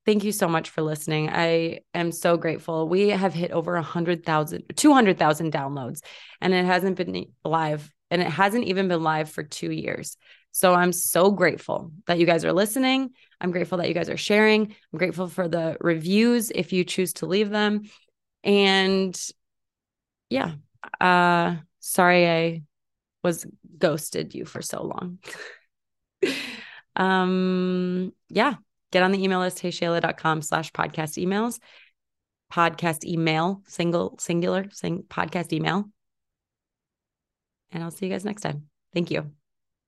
thank 0.06 0.24
you 0.24 0.32
so 0.32 0.48
much 0.48 0.70
for 0.70 0.82
listening 0.82 1.28
i 1.30 1.80
am 1.94 2.12
so 2.12 2.36
grateful 2.36 2.88
we 2.88 3.08
have 3.08 3.34
hit 3.34 3.50
over 3.50 3.74
100000 3.74 4.62
200000 4.76 5.52
downloads 5.52 6.00
and 6.40 6.54
it 6.54 6.64
hasn't 6.64 6.96
been 6.96 7.26
live 7.44 7.90
and 8.10 8.22
it 8.22 8.28
hasn't 8.28 8.64
even 8.64 8.88
been 8.88 9.02
live 9.02 9.30
for 9.30 9.42
two 9.42 9.70
years 9.70 10.16
so 10.54 10.72
I'm 10.72 10.92
so 10.92 11.32
grateful 11.32 11.90
that 12.06 12.20
you 12.20 12.26
guys 12.26 12.44
are 12.44 12.52
listening. 12.52 13.10
I'm 13.40 13.50
grateful 13.50 13.78
that 13.78 13.88
you 13.88 13.94
guys 13.94 14.08
are 14.08 14.16
sharing. 14.16 14.62
I'm 14.92 14.98
grateful 15.00 15.26
for 15.26 15.48
the 15.48 15.76
reviews 15.80 16.52
if 16.54 16.72
you 16.72 16.84
choose 16.84 17.12
to 17.14 17.26
leave 17.26 17.50
them. 17.50 17.90
And 18.44 19.20
yeah, 20.30 20.52
uh 21.00 21.56
sorry 21.80 22.30
I 22.30 22.62
was 23.24 23.46
ghosted 23.78 24.32
you 24.32 24.44
for 24.44 24.62
so 24.62 24.84
long. 24.84 25.18
um 26.94 28.12
yeah, 28.28 28.54
get 28.94 29.02
on 29.02 29.10
the 29.10 29.22
email 29.22 29.40
list 29.40 29.58
heyshayla.com 29.58 30.40
slash 30.40 30.70
podcast 30.72 31.22
emails. 31.22 31.58
Podcast 32.52 33.04
email, 33.04 33.62
single, 33.66 34.16
singular, 34.20 34.66
sing 34.70 35.02
podcast 35.08 35.52
email. 35.52 35.90
And 37.72 37.82
I'll 37.82 37.90
see 37.90 38.06
you 38.06 38.12
guys 38.12 38.24
next 38.24 38.42
time. 38.42 38.68
Thank 38.94 39.10
you. 39.10 39.32